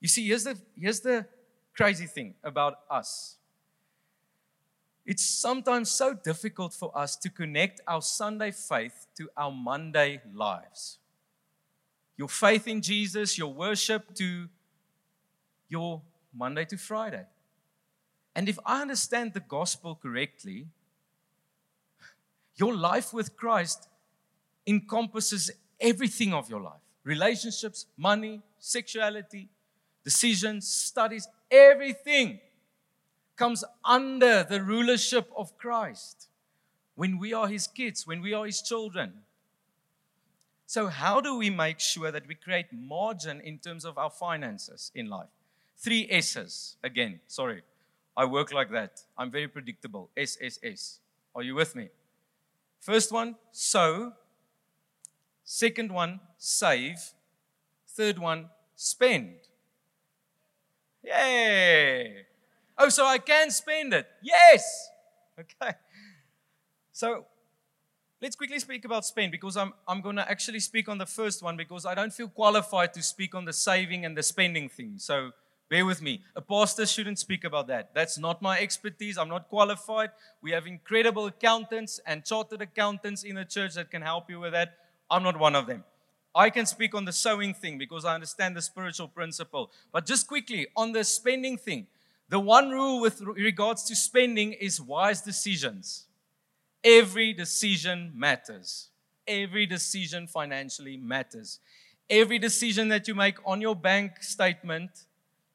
You 0.00 0.08
see, 0.08 0.26
here's 0.26 0.44
the, 0.44 0.58
here's 0.76 1.00
the 1.00 1.26
crazy 1.74 2.06
thing 2.06 2.34
about 2.42 2.80
us 2.90 3.36
it's 5.06 5.24
sometimes 5.24 5.90
so 5.90 6.14
difficult 6.14 6.72
for 6.72 6.96
us 6.96 7.16
to 7.16 7.28
connect 7.28 7.80
our 7.86 8.00
Sunday 8.00 8.50
faith 8.50 9.06
to 9.16 9.28
our 9.36 9.50
Monday 9.50 10.20
lives. 10.32 10.98
Your 12.16 12.28
faith 12.28 12.66
in 12.66 12.80
Jesus, 12.80 13.36
your 13.36 13.52
worship 13.52 14.14
to 14.14 14.48
your 15.68 16.00
Monday 16.34 16.64
to 16.66 16.78
Friday. 16.78 17.26
And 18.34 18.48
if 18.48 18.58
I 18.64 18.82
understand 18.82 19.34
the 19.34 19.40
gospel 19.40 19.98
correctly, 20.00 20.66
your 22.56 22.74
life 22.74 23.12
with 23.12 23.36
Christ 23.36 23.88
encompasses 24.66 25.50
everything 25.80 26.32
of 26.32 26.48
your 26.48 26.60
life 26.60 26.80
relationships, 27.04 27.84
money, 27.98 28.40
sexuality, 28.58 29.50
decisions, 30.04 30.66
studies, 30.66 31.28
everything 31.50 32.40
comes 33.36 33.64
under 33.84 34.42
the 34.44 34.62
rulership 34.62 35.30
of 35.36 35.56
Christ 35.58 36.28
when 36.94 37.18
we 37.18 37.32
are 37.32 37.48
his 37.48 37.66
kids, 37.66 38.06
when 38.06 38.20
we 38.22 38.32
are 38.32 38.46
his 38.46 38.62
children. 38.62 39.12
So, 40.66 40.86
how 40.86 41.20
do 41.20 41.36
we 41.36 41.50
make 41.50 41.80
sure 41.80 42.10
that 42.10 42.26
we 42.26 42.34
create 42.34 42.66
margin 42.72 43.40
in 43.40 43.58
terms 43.58 43.84
of 43.84 43.98
our 43.98 44.10
finances 44.10 44.90
in 44.94 45.08
life? 45.08 45.28
Three 45.76 46.08
S's. 46.10 46.76
Again, 46.82 47.20
sorry, 47.26 47.62
I 48.16 48.24
work 48.24 48.52
like 48.52 48.70
that. 48.70 49.02
I'm 49.18 49.30
very 49.30 49.48
predictable. 49.48 50.10
S, 50.16 50.38
S, 50.40 50.58
S. 50.62 51.00
Are 51.34 51.42
you 51.42 51.54
with 51.54 51.74
me? 51.74 51.88
First 52.80 53.12
one, 53.12 53.36
sow. 53.52 54.12
Second 55.44 55.92
one, 55.92 56.20
save. 56.38 56.98
Third 57.86 58.18
one, 58.18 58.48
spend. 58.76 59.34
Yay! 61.02 62.26
Oh, 62.76 62.88
so 62.88 63.06
I 63.06 63.18
can 63.18 63.50
spend 63.50 63.94
it. 63.94 64.06
Yes. 64.22 64.88
Okay. 65.38 65.72
So 66.92 67.26
let's 68.20 68.36
quickly 68.36 68.58
speak 68.58 68.84
about 68.84 69.04
spend 69.04 69.32
because 69.32 69.56
I'm, 69.56 69.72
I'm 69.86 70.00
going 70.00 70.16
to 70.16 70.28
actually 70.30 70.60
speak 70.60 70.88
on 70.88 70.98
the 70.98 71.06
first 71.06 71.42
one 71.42 71.56
because 71.56 71.84
I 71.86 71.94
don't 71.94 72.12
feel 72.12 72.28
qualified 72.28 72.94
to 72.94 73.02
speak 73.02 73.34
on 73.34 73.44
the 73.44 73.52
saving 73.52 74.04
and 74.04 74.16
the 74.16 74.22
spending 74.22 74.68
thing. 74.68 74.94
So 74.98 75.30
bear 75.68 75.84
with 75.84 76.02
me. 76.02 76.22
A 76.36 76.40
pastor 76.40 76.86
shouldn't 76.86 77.18
speak 77.18 77.44
about 77.44 77.66
that. 77.68 77.90
That's 77.94 78.18
not 78.18 78.42
my 78.42 78.58
expertise. 78.60 79.18
I'm 79.18 79.28
not 79.28 79.48
qualified. 79.48 80.10
We 80.40 80.52
have 80.52 80.66
incredible 80.66 81.26
accountants 81.26 82.00
and 82.06 82.24
chartered 82.24 82.62
accountants 82.62 83.24
in 83.24 83.36
the 83.36 83.44
church 83.44 83.74
that 83.74 83.90
can 83.90 84.02
help 84.02 84.30
you 84.30 84.40
with 84.40 84.52
that. 84.52 84.78
I'm 85.10 85.22
not 85.22 85.38
one 85.38 85.54
of 85.54 85.66
them. 85.66 85.84
I 86.34 86.50
can 86.50 86.66
speak 86.66 86.94
on 86.94 87.04
the 87.04 87.12
sowing 87.12 87.54
thing 87.54 87.78
because 87.78 88.04
I 88.04 88.14
understand 88.14 88.56
the 88.56 88.62
spiritual 88.62 89.06
principle. 89.06 89.70
But 89.92 90.04
just 90.06 90.26
quickly 90.26 90.66
on 90.76 90.92
the 90.92 91.04
spending 91.04 91.56
thing, 91.56 91.86
the 92.28 92.40
one 92.40 92.70
rule 92.70 93.00
with 93.00 93.20
regards 93.20 93.84
to 93.84 93.96
spending 93.96 94.52
is 94.52 94.80
wise 94.80 95.20
decisions. 95.20 96.06
Every 96.82 97.32
decision 97.32 98.12
matters. 98.14 98.88
Every 99.26 99.66
decision 99.66 100.26
financially 100.26 100.96
matters. 100.96 101.60
Every 102.10 102.38
decision 102.38 102.88
that 102.88 103.08
you 103.08 103.14
make 103.14 103.36
on 103.46 103.60
your 103.60 103.74
bank 103.74 104.22
statement 104.22 104.90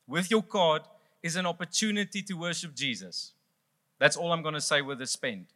with 0.07 0.31
your 0.31 0.41
card 0.41 0.83
is 1.21 1.35
an 1.35 1.45
opportunity 1.45 2.21
to 2.23 2.33
worship 2.33 2.75
Jesus. 2.75 3.33
That's 3.99 4.17
all 4.17 4.31
I'm 4.31 4.41
going 4.41 4.55
to 4.55 4.61
say 4.61 4.81
with 4.81 4.99
the 4.99 5.05
spend. 5.05 5.47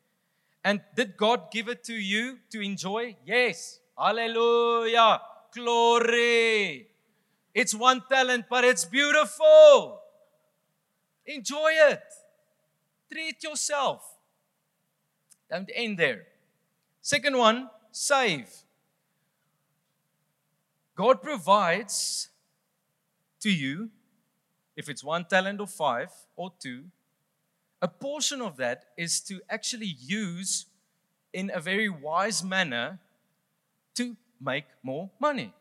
And 0.63 0.81
did 0.95 1.17
God 1.17 1.51
give 1.51 1.67
it 1.67 1.83
to 1.85 1.93
you 1.93 2.37
to 2.51 2.61
enjoy? 2.61 3.15
Yes. 3.25 3.79
Hallelujah. 3.97 5.21
Glory. 5.53 6.87
It's 7.53 7.73
one 7.73 8.01
talent, 8.09 8.45
but 8.49 8.63
it's 8.63 8.85
beautiful. 8.85 10.02
Enjoy 11.25 11.71
it. 11.71 12.03
Treat 13.11 13.43
yourself. 13.43 14.17
Don't 15.49 15.69
end 15.73 15.97
there. 15.97 16.23
Second 17.01 17.37
one, 17.37 17.69
save. 17.91 18.49
God 20.95 21.21
provides 21.21 22.29
to 23.41 23.51
you, 23.51 23.89
if 24.75 24.89
it's 24.89 25.03
one 25.03 25.25
talent 25.25 25.59
or 25.59 25.67
five 25.67 26.09
or 26.35 26.51
two, 26.59 26.85
a 27.81 27.87
portion 27.87 28.41
of 28.41 28.57
that 28.57 28.85
is 28.97 29.19
to 29.21 29.41
actually 29.49 29.97
use 29.99 30.65
in 31.33 31.51
a 31.53 31.59
very 31.59 31.89
wise 31.89 32.43
manner 32.43 32.99
to 33.95 34.15
make 34.39 34.65
more 34.81 35.09
money. 35.19 35.53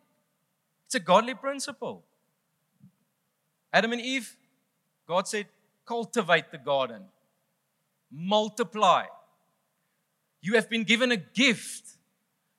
It's 0.87 0.95
a 0.95 1.01
godly 1.01 1.35
principle. 1.35 2.05
Adam 3.73 3.93
and 3.93 4.01
Eve 4.01 4.37
God 5.07 5.29
said, 5.29 5.47
cultivate 5.85 6.51
the 6.51 6.59
garden, 6.59 7.03
multiply. 8.11 9.05
You 10.41 10.55
have 10.55 10.69
been 10.69 10.85
given 10.85 11.13
a 11.13 11.17
gift 11.17 11.97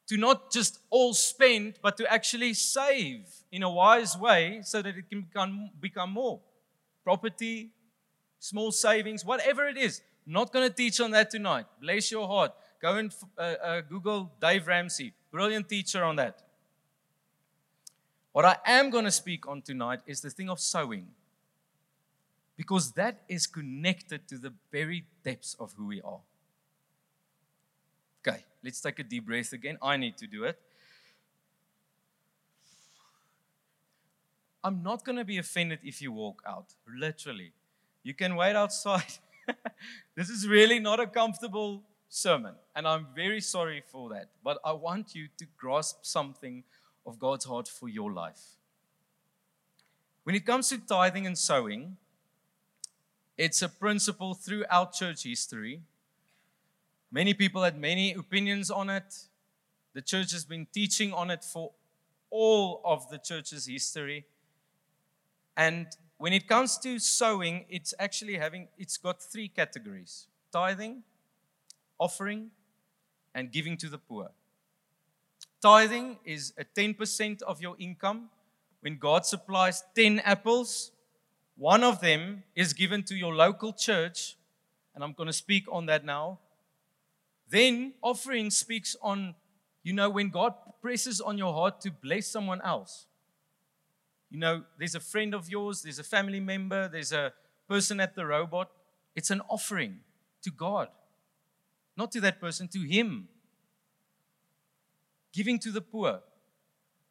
to 0.07 0.17
not 0.17 0.51
just 0.51 0.79
all 0.89 1.13
spend, 1.13 1.79
but 1.81 1.97
to 1.97 2.11
actually 2.11 2.53
save 2.53 3.25
in 3.51 3.63
a 3.63 3.69
wise 3.69 4.17
way 4.17 4.61
so 4.63 4.81
that 4.81 4.95
it 4.97 5.09
can 5.09 5.21
become, 5.21 5.69
become 5.79 6.11
more. 6.11 6.39
Property, 7.03 7.71
small 8.39 8.71
savings, 8.71 9.23
whatever 9.25 9.67
it 9.67 9.77
is. 9.77 10.01
Not 10.25 10.51
going 10.53 10.67
to 10.67 10.73
teach 10.73 10.99
on 11.01 11.11
that 11.11 11.29
tonight. 11.29 11.65
Bless 11.81 12.11
your 12.11 12.27
heart. 12.27 12.53
Go 12.81 12.95
and 12.95 13.13
uh, 13.37 13.41
uh, 13.41 13.81
Google 13.81 14.31
Dave 14.41 14.67
Ramsey, 14.67 15.13
brilliant 15.31 15.69
teacher 15.69 16.03
on 16.03 16.17
that. 16.17 16.41
What 18.33 18.45
I 18.45 18.57
am 18.65 18.89
going 18.89 19.05
to 19.05 19.11
speak 19.11 19.47
on 19.47 19.61
tonight 19.61 19.99
is 20.05 20.21
the 20.21 20.29
thing 20.29 20.49
of 20.49 20.59
sowing 20.59 21.07
because 22.55 22.91
that 22.91 23.21
is 23.27 23.47
connected 23.47 24.27
to 24.27 24.37
the 24.37 24.53
very 24.71 25.05
depths 25.23 25.55
of 25.59 25.73
who 25.73 25.87
we 25.87 26.01
are. 26.01 26.19
Okay, 28.25 28.43
let's 28.63 28.79
take 28.79 28.99
a 28.99 29.03
deep 29.03 29.25
breath 29.25 29.53
again. 29.53 29.77
I 29.81 29.97
need 29.97 30.17
to 30.17 30.27
do 30.27 30.43
it. 30.43 30.59
I'm 34.63 34.81
not 34.81 35.03
going 35.03 35.17
to 35.17 35.25
be 35.25 35.37
offended 35.37 35.79
if 35.83 36.01
you 36.01 36.11
walk 36.11 36.41
out, 36.47 36.67
literally. 36.87 37.51
You 38.01 38.13
can 38.13 38.35
wait 38.35 38.55
outside. 38.55 39.13
this 40.15 40.29
is 40.29 40.47
really 40.47 40.79
not 40.79 41.01
a 41.01 41.07
comfortable 41.07 41.83
sermon, 42.07 42.53
and 42.75 42.87
I'm 42.87 43.07
very 43.13 43.41
sorry 43.41 43.83
for 43.91 44.09
that, 44.09 44.29
but 44.43 44.59
I 44.63 44.71
want 44.71 45.15
you 45.15 45.27
to 45.37 45.45
grasp 45.57 46.05
something 46.05 46.63
of 47.05 47.19
God's 47.19 47.43
heart 47.43 47.67
for 47.67 47.89
your 47.89 48.13
life. 48.13 48.41
When 50.23 50.35
it 50.35 50.45
comes 50.45 50.69
to 50.69 50.77
tithing 50.77 51.27
and 51.27 51.37
sowing, 51.37 51.97
it's 53.37 53.61
a 53.61 53.69
principle 53.69 54.33
throughout 54.33 54.93
church 54.93 55.23
history. 55.23 55.81
Many 57.11 57.33
people 57.33 57.63
had 57.63 57.77
many 57.77 58.13
opinions 58.13 58.69
on 58.71 58.89
it. 58.89 59.15
The 59.93 60.01
church 60.01 60.31
has 60.31 60.45
been 60.45 60.67
teaching 60.71 61.13
on 61.13 61.29
it 61.29 61.43
for 61.43 61.71
all 62.29 62.81
of 62.83 63.09
the 63.09 63.17
church's 63.17 63.67
history. 63.67 64.25
And 65.55 65.87
when 66.17 66.33
it 66.33 66.47
comes 66.47 66.77
to 66.79 66.99
sowing, 66.99 67.65
it's 67.69 67.93
actually 67.99 68.37
having 68.37 68.67
it's 68.77 68.97
got 68.97 69.21
three 69.21 69.47
categories: 69.47 70.27
tithing, 70.51 71.03
offering, 71.99 72.49
and 73.35 73.51
giving 73.51 73.77
to 73.77 73.89
the 73.89 73.97
poor. 73.97 74.31
Tithing 75.61 76.17
is 76.25 76.53
a 76.57 76.65
10% 76.65 77.41
of 77.43 77.61
your 77.61 77.75
income. 77.79 78.29
When 78.81 78.97
God 78.97 79.25
supplies 79.25 79.83
10 79.95 80.19
apples, 80.19 80.91
one 81.55 81.83
of 81.83 82.01
them 82.01 82.43
is 82.55 82.73
given 82.73 83.03
to 83.03 83.15
your 83.15 83.33
local 83.33 83.73
church, 83.73 84.37
and 84.95 85.03
I'm 85.03 85.13
going 85.13 85.27
to 85.27 85.33
speak 85.33 85.65
on 85.71 85.85
that 85.85 86.03
now. 86.03 86.39
Then 87.49 87.93
offering 88.01 88.49
speaks 88.49 88.95
on, 89.01 89.35
you 89.83 89.93
know, 89.93 90.09
when 90.09 90.29
God 90.29 90.53
presses 90.81 91.21
on 91.21 91.37
your 91.37 91.53
heart 91.53 91.81
to 91.81 91.91
bless 91.91 92.27
someone 92.27 92.61
else. 92.61 93.05
You 94.31 94.39
know, 94.39 94.63
there's 94.79 94.95
a 94.95 94.99
friend 94.99 95.35
of 95.35 95.47
yours, 95.47 95.83
there's 95.83 95.99
a 95.99 96.03
family 96.03 96.39
member, 96.39 96.87
there's 96.87 97.11
a 97.11 97.33
person 97.67 97.99
at 97.99 98.15
the 98.15 98.25
robot. 98.25 98.71
It's 99.15 99.29
an 99.29 99.41
offering 99.47 99.99
to 100.41 100.49
God, 100.49 100.87
not 101.95 102.11
to 102.13 102.21
that 102.21 102.41
person, 102.41 102.67
to 102.69 102.79
Him. 102.79 103.27
Giving 105.31 105.59
to 105.59 105.71
the 105.71 105.81
poor. 105.81 106.21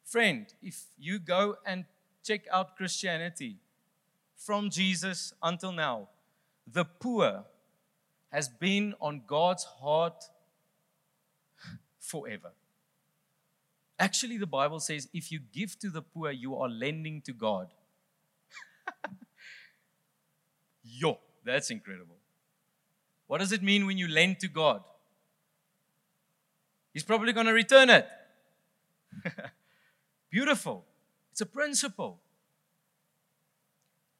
Friend, 0.03 0.45
if 0.61 0.83
you 0.97 1.17
go 1.19 1.55
and 1.65 1.85
check 2.23 2.41
out 2.51 2.75
Christianity 2.75 3.57
from 4.45 4.69
Jesus 4.69 5.33
until 5.41 5.71
now, 5.71 6.09
the 6.71 6.85
poor 6.85 7.45
has 8.31 8.49
been 8.49 8.93
on 8.99 9.21
God's 9.27 9.63
heart 9.63 10.23
forever. 11.99 12.51
Actually, 13.99 14.37
the 14.37 14.47
Bible 14.47 14.79
says 14.79 15.07
if 15.13 15.31
you 15.31 15.39
give 15.53 15.77
to 15.79 15.89
the 15.89 16.01
poor, 16.01 16.31
you 16.31 16.55
are 16.55 16.67
lending 16.67 17.21
to 17.21 17.33
God. 17.33 17.69
Yo, 20.83 21.19
that's 21.45 21.69
incredible. 21.69 22.17
What 23.27 23.39
does 23.39 23.51
it 23.51 23.63
mean 23.63 23.85
when 23.85 23.97
you 23.97 24.07
lend 24.07 24.39
to 24.39 24.47
God? 24.47 24.83
He's 26.93 27.03
probably 27.03 27.33
going 27.33 27.45
to 27.45 27.53
return 27.53 27.89
it. 27.89 28.07
Beautiful. 30.29 30.85
It's 31.31 31.41
a 31.41 31.45
principle. 31.45 32.19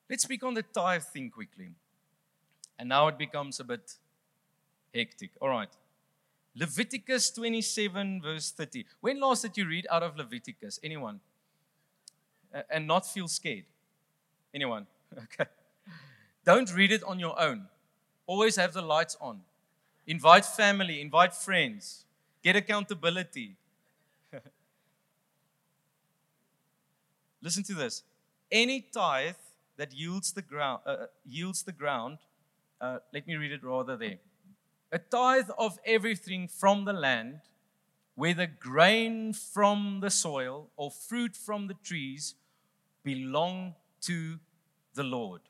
Let's 0.09 0.23
speak 0.23 0.43
on 0.43 0.53
the 0.53 0.63
tithe 0.63 1.03
thing 1.03 1.29
quickly. 1.29 1.71
And 2.77 2.89
now 2.89 3.07
it 3.07 3.17
becomes 3.17 3.59
a 3.59 3.63
bit 3.63 3.97
hectic. 4.93 5.31
All 5.41 5.49
right. 5.49 5.69
Leviticus 6.55 7.31
27, 7.31 8.21
verse 8.21 8.51
30. 8.51 8.85
When 9.01 9.19
last 9.19 9.41
did 9.41 9.57
you 9.57 9.67
read 9.67 9.87
out 9.89 10.03
of 10.03 10.17
Leviticus? 10.17 10.79
Anyone? 10.83 11.19
And 12.69 12.85
not 12.85 13.05
feel 13.05 13.27
scared? 13.27 13.65
Anyone? 14.53 14.87
Okay. 15.15 15.45
Don't 16.43 16.73
read 16.73 16.91
it 16.91 17.03
on 17.03 17.19
your 17.19 17.39
own. 17.39 17.67
Always 18.25 18.55
have 18.55 18.73
the 18.73 18.81
lights 18.81 19.15
on. 19.21 19.41
Invite 20.07 20.43
family, 20.43 20.99
invite 21.01 21.33
friends, 21.33 22.05
get 22.43 22.55
accountability. 22.55 23.55
Listen 27.41 27.63
to 27.63 27.73
this. 27.73 28.03
Any 28.51 28.81
tithe 28.81 29.35
that 29.77 29.93
yields 29.93 30.33
the 30.33 30.41
ground, 30.41 30.81
uh, 30.85 30.89
uh, 30.89 31.05
yields 31.25 31.63
the 31.63 31.71
ground 31.71 32.19
uh, 32.83 32.99
let 33.13 33.25
me 33.25 33.35
read 33.35 33.51
it 33.51 33.63
rather 33.63 33.95
there 33.95 34.19
a 34.91 34.99
tithe 34.99 35.49
of 35.57 35.79
everything 35.85 36.47
from 36.47 36.85
the 36.85 36.93
land, 36.93 37.39
whether 38.13 38.45
grain 38.45 39.33
from 39.33 40.01
the 40.01 40.11
soil 40.11 40.69
or 40.75 40.91
fruit 40.91 41.35
from 41.35 41.65
the 41.67 41.73
trees, 41.83 42.35
belong 43.03 43.73
to 44.01 44.39
the 44.93 45.01
Lord. 45.01 45.41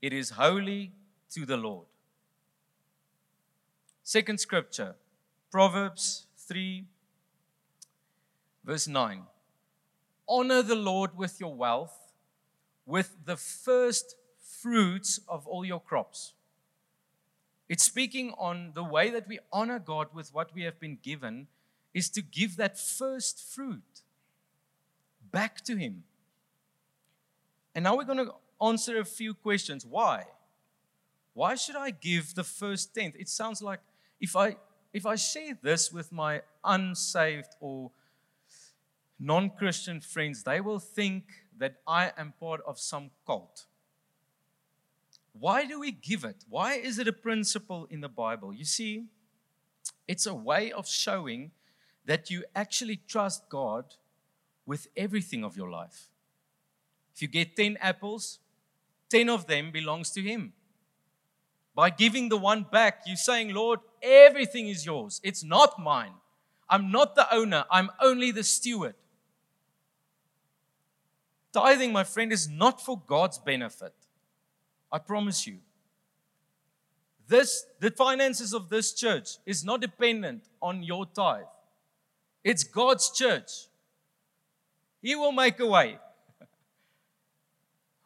It 0.00 0.12
is 0.12 0.30
holy 0.30 0.92
to 1.30 1.44
the 1.44 1.56
Lord. 1.56 1.86
Second 4.04 4.38
scripture, 4.38 4.94
Proverbs 5.50 6.26
3, 6.46 6.84
verse 8.64 8.86
9. 8.86 9.22
Honor 10.28 10.62
the 10.62 10.76
Lord 10.76 11.16
with 11.16 11.40
your 11.40 11.54
wealth, 11.54 11.98
with 12.86 13.16
the 13.24 13.36
first 13.36 14.16
fruits 14.38 15.20
of 15.28 15.46
all 15.46 15.64
your 15.64 15.80
crops. 15.80 16.34
It's 17.68 17.84
speaking 17.84 18.34
on 18.38 18.72
the 18.74 18.84
way 18.84 19.10
that 19.10 19.26
we 19.26 19.38
honor 19.52 19.78
God 19.78 20.08
with 20.12 20.34
what 20.34 20.54
we 20.54 20.62
have 20.62 20.78
been 20.78 20.98
given 21.02 21.46
is 21.94 22.10
to 22.10 22.22
give 22.22 22.56
that 22.56 22.78
first 22.78 23.40
fruit 23.40 24.02
back 25.30 25.62
to 25.64 25.76
Him. 25.76 26.04
And 27.74 27.84
now 27.84 27.96
we're 27.96 28.04
going 28.04 28.26
to 28.26 28.34
answer 28.60 28.98
a 28.98 29.04
few 29.04 29.34
questions. 29.34 29.86
Why? 29.86 30.26
Why 31.34 31.54
should 31.54 31.76
I 31.76 31.90
give 31.90 32.34
the 32.34 32.44
first 32.44 32.94
tenth? 32.94 33.16
It 33.18 33.28
sounds 33.28 33.62
like 33.62 33.80
if 34.20 34.36
I 34.36 34.56
if 34.92 35.06
I 35.06 35.14
share 35.14 35.58
this 35.62 35.90
with 35.90 36.12
my 36.12 36.42
unsaved 36.62 37.56
or 37.60 37.90
non-Christian 39.18 40.02
friends, 40.02 40.42
they 40.42 40.60
will 40.60 40.78
think 40.78 41.24
that 41.62 41.76
I 41.86 42.10
am 42.18 42.34
part 42.40 42.60
of 42.66 42.76
some 42.80 43.12
cult. 43.24 43.66
Why 45.32 45.64
do 45.64 45.78
we 45.78 45.92
give 45.92 46.24
it? 46.24 46.44
Why 46.48 46.74
is 46.74 46.98
it 46.98 47.06
a 47.06 47.12
principle 47.12 47.86
in 47.88 48.00
the 48.00 48.08
Bible? 48.08 48.52
You 48.52 48.64
see, 48.64 49.04
it's 50.08 50.26
a 50.26 50.34
way 50.34 50.72
of 50.72 50.88
showing 50.88 51.52
that 52.04 52.30
you 52.30 52.42
actually 52.56 52.96
trust 53.06 53.48
God 53.48 53.84
with 54.66 54.88
everything 54.96 55.44
of 55.44 55.56
your 55.56 55.70
life. 55.70 56.08
If 57.14 57.22
you 57.22 57.28
get 57.28 57.54
10 57.54 57.78
apples, 57.80 58.40
10 59.10 59.28
of 59.28 59.46
them 59.46 59.70
belongs 59.70 60.10
to 60.10 60.20
him. 60.20 60.54
By 61.76 61.90
giving 61.90 62.28
the 62.28 62.36
one 62.36 62.66
back, 62.72 63.02
you're 63.06 63.14
saying, 63.14 63.54
Lord, 63.54 63.78
everything 64.02 64.66
is 64.66 64.84
yours. 64.84 65.20
It's 65.22 65.44
not 65.44 65.78
mine. 65.78 66.14
I'm 66.68 66.90
not 66.90 67.14
the 67.14 67.32
owner, 67.32 67.66
I'm 67.70 67.90
only 68.00 68.32
the 68.32 68.42
steward. 68.42 68.96
Tithing, 71.52 71.92
my 71.92 72.04
friend, 72.04 72.32
is 72.32 72.48
not 72.48 72.80
for 72.80 73.00
God's 73.06 73.38
benefit. 73.38 73.94
I 74.90 74.98
promise 74.98 75.46
you. 75.46 75.58
This, 77.28 77.64
the 77.80 77.90
finances 77.90 78.52
of 78.52 78.68
this 78.68 78.92
church 78.92 79.38
is 79.46 79.64
not 79.64 79.80
dependent 79.80 80.44
on 80.60 80.82
your 80.82 81.06
tithe. 81.06 81.44
It's 82.44 82.64
God's 82.64 83.10
church. 83.10 83.68
He 85.00 85.14
will 85.14 85.32
make 85.32 85.58
a 85.60 85.66
way. 85.66 85.98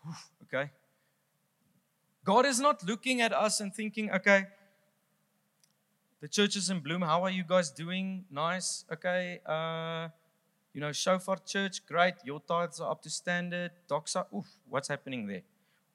okay? 0.45 0.71
God 2.25 2.47
is 2.47 2.61
not 2.61 2.85
looking 2.87 3.21
at 3.21 3.33
us 3.33 3.61
and 3.61 3.75
thinking, 3.75 4.11
okay, 4.11 4.47
the 6.21 6.29
church 6.29 6.57
is 6.57 6.71
in 6.71 6.81
Bloem. 6.81 7.05
How 7.05 7.23
are 7.23 7.31
you 7.31 7.45
guys 7.45 7.71
doing? 7.71 8.25
Nice. 8.31 8.85
Okay. 8.93 9.41
Uh, 9.47 10.09
you 10.77 10.83
know, 10.83 10.93
Shofar 10.93 11.39
Church, 11.39 11.87
great. 11.87 12.17
Your 12.23 12.39
tithes 12.39 12.81
are 12.81 12.91
up 12.91 13.01
to 13.05 13.09
standard. 13.09 13.71
Doxa, 13.89 14.27
oof, 14.37 14.47
what's 14.69 14.89
happening 14.89 15.27
there? 15.27 15.41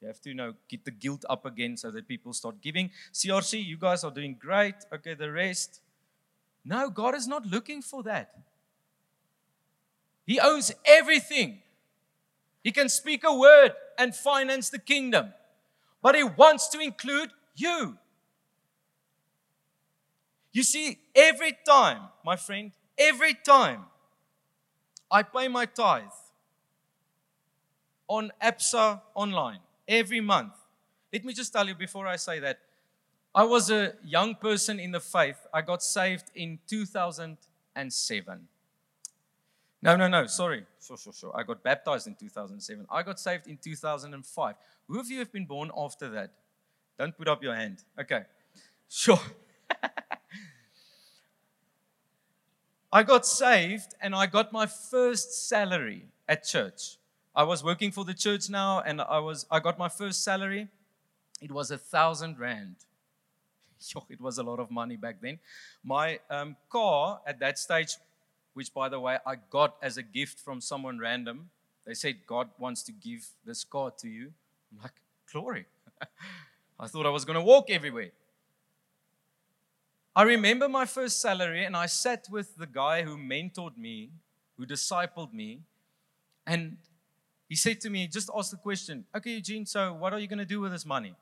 You 0.00 0.08
have 0.08 0.20
to, 0.22 0.30
you 0.30 0.34
know, 0.34 0.54
get 0.68 0.84
the 0.84 0.90
guilt 0.90 1.24
up 1.30 1.46
again 1.46 1.76
so 1.76 1.92
that 1.92 2.08
people 2.08 2.32
start 2.32 2.60
giving. 2.60 2.90
CRC, 3.12 3.64
you 3.64 3.76
guys 3.76 4.02
are 4.02 4.10
doing 4.10 4.36
great. 4.36 4.74
Okay, 4.92 5.14
the 5.14 5.30
rest. 5.30 5.80
No, 6.64 6.90
God 6.90 7.14
is 7.14 7.28
not 7.28 7.46
looking 7.46 7.80
for 7.80 8.02
that. 8.02 8.34
He 10.26 10.40
owns 10.40 10.72
everything. 10.84 11.60
He 12.64 12.72
can 12.72 12.88
speak 12.88 13.22
a 13.24 13.32
word 13.32 13.74
and 13.96 14.12
finance 14.12 14.68
the 14.68 14.80
kingdom, 14.80 15.32
but 16.02 16.16
He 16.16 16.24
wants 16.24 16.68
to 16.70 16.80
include 16.80 17.30
you. 17.54 17.98
You 20.52 20.64
see, 20.64 20.98
every 21.14 21.56
time, 21.64 22.00
my 22.24 22.34
friend, 22.34 22.72
every 22.98 23.34
time 23.34 23.84
I 25.12 25.22
pay 25.22 25.46
my 25.46 25.66
tithe 25.66 26.04
on 28.08 28.32
ABSA 28.42 29.00
online, 29.14 29.60
every 29.86 30.20
month. 30.20 30.54
Let 31.12 31.24
me 31.24 31.34
just 31.34 31.52
tell 31.52 31.68
you 31.68 31.74
before 31.74 32.06
I 32.06 32.16
say 32.16 32.40
that. 32.40 32.58
I 33.34 33.44
was 33.44 33.70
a 33.70 33.94
young 34.04 34.34
person 34.34 34.80
in 34.80 34.90
the 34.90 35.00
faith. 35.00 35.46
I 35.52 35.60
got 35.62 35.82
saved 35.82 36.30
in 36.34 36.58
2007. 36.66 38.48
No, 39.82 39.96
no, 39.96 40.08
no, 40.08 40.26
sorry. 40.26 40.64
Sure, 40.80 40.96
sure, 40.96 41.12
sure. 41.12 41.32
I 41.34 41.42
got 41.42 41.62
baptized 41.62 42.06
in 42.06 42.14
2007. 42.14 42.86
I 42.90 43.02
got 43.02 43.20
saved 43.20 43.46
in 43.46 43.58
2005. 43.58 44.54
Who 44.88 45.00
of 45.00 45.10
you 45.10 45.18
have 45.18 45.32
been 45.32 45.46
born 45.46 45.70
after 45.76 46.08
that? 46.10 46.30
Don't 46.98 47.16
put 47.16 47.28
up 47.28 47.42
your 47.42 47.54
hand. 47.54 47.82
Okay. 47.98 48.22
Sure. 48.88 49.20
I 52.92 53.02
got 53.02 53.24
saved 53.24 53.94
and 54.02 54.14
I 54.14 54.26
got 54.26 54.52
my 54.52 54.66
first 54.66 55.48
salary 55.48 56.04
at 56.28 56.44
church. 56.44 56.98
I 57.34 57.44
was 57.44 57.64
working 57.64 57.90
for 57.90 58.04
the 58.04 58.12
church 58.12 58.50
now 58.50 58.80
and 58.80 59.00
I 59.00 59.18
was 59.18 59.46
I 59.50 59.60
got 59.60 59.78
my 59.78 59.88
first 59.88 60.22
salary. 60.22 60.68
It 61.40 61.50
was 61.50 61.70
a 61.70 61.78
thousand 61.78 62.38
rand. 62.38 62.76
It 64.10 64.20
was 64.20 64.38
a 64.38 64.42
lot 64.44 64.60
of 64.60 64.70
money 64.70 64.96
back 64.96 65.16
then. 65.20 65.40
My 65.82 66.20
um, 66.30 66.54
car 66.68 67.20
at 67.26 67.40
that 67.40 67.58
stage, 67.58 67.96
which 68.54 68.72
by 68.72 68.88
the 68.88 69.00
way 69.00 69.18
I 69.26 69.36
got 69.50 69.76
as 69.82 69.96
a 69.96 70.02
gift 70.02 70.38
from 70.38 70.60
someone 70.60 70.98
random, 71.00 71.50
they 71.84 71.94
said 71.94 72.26
God 72.26 72.50
wants 72.58 72.84
to 72.84 72.92
give 72.92 73.26
this 73.44 73.64
car 73.64 73.90
to 73.98 74.08
you. 74.08 74.32
I'm 74.70 74.82
like, 74.82 75.00
glory. 75.32 75.66
I 76.78 76.86
thought 76.86 77.06
I 77.06 77.10
was 77.10 77.24
going 77.24 77.38
to 77.38 77.42
walk 77.42 77.70
everywhere. 77.70 78.12
I 80.14 80.22
remember 80.24 80.68
my 80.68 80.84
first 80.84 81.20
salary, 81.20 81.64
and 81.64 81.74
I 81.74 81.86
sat 81.86 82.26
with 82.30 82.56
the 82.56 82.66
guy 82.66 83.02
who 83.02 83.16
mentored 83.16 83.76
me, 83.78 84.10
who 84.58 84.66
discipled 84.66 85.32
me, 85.32 85.60
and 86.46 86.76
he 87.48 87.56
said 87.56 87.80
to 87.82 87.90
me, 87.90 88.06
just 88.06 88.30
ask 88.36 88.50
the 88.50 88.56
question, 88.56 89.04
okay, 89.14 89.32
Eugene, 89.32 89.64
so 89.64 89.94
what 89.94 90.12
are 90.12 90.18
you 90.18 90.26
going 90.26 90.38
to 90.38 90.44
do 90.44 90.60
with 90.60 90.72
this 90.72 90.84
money? 90.84 91.14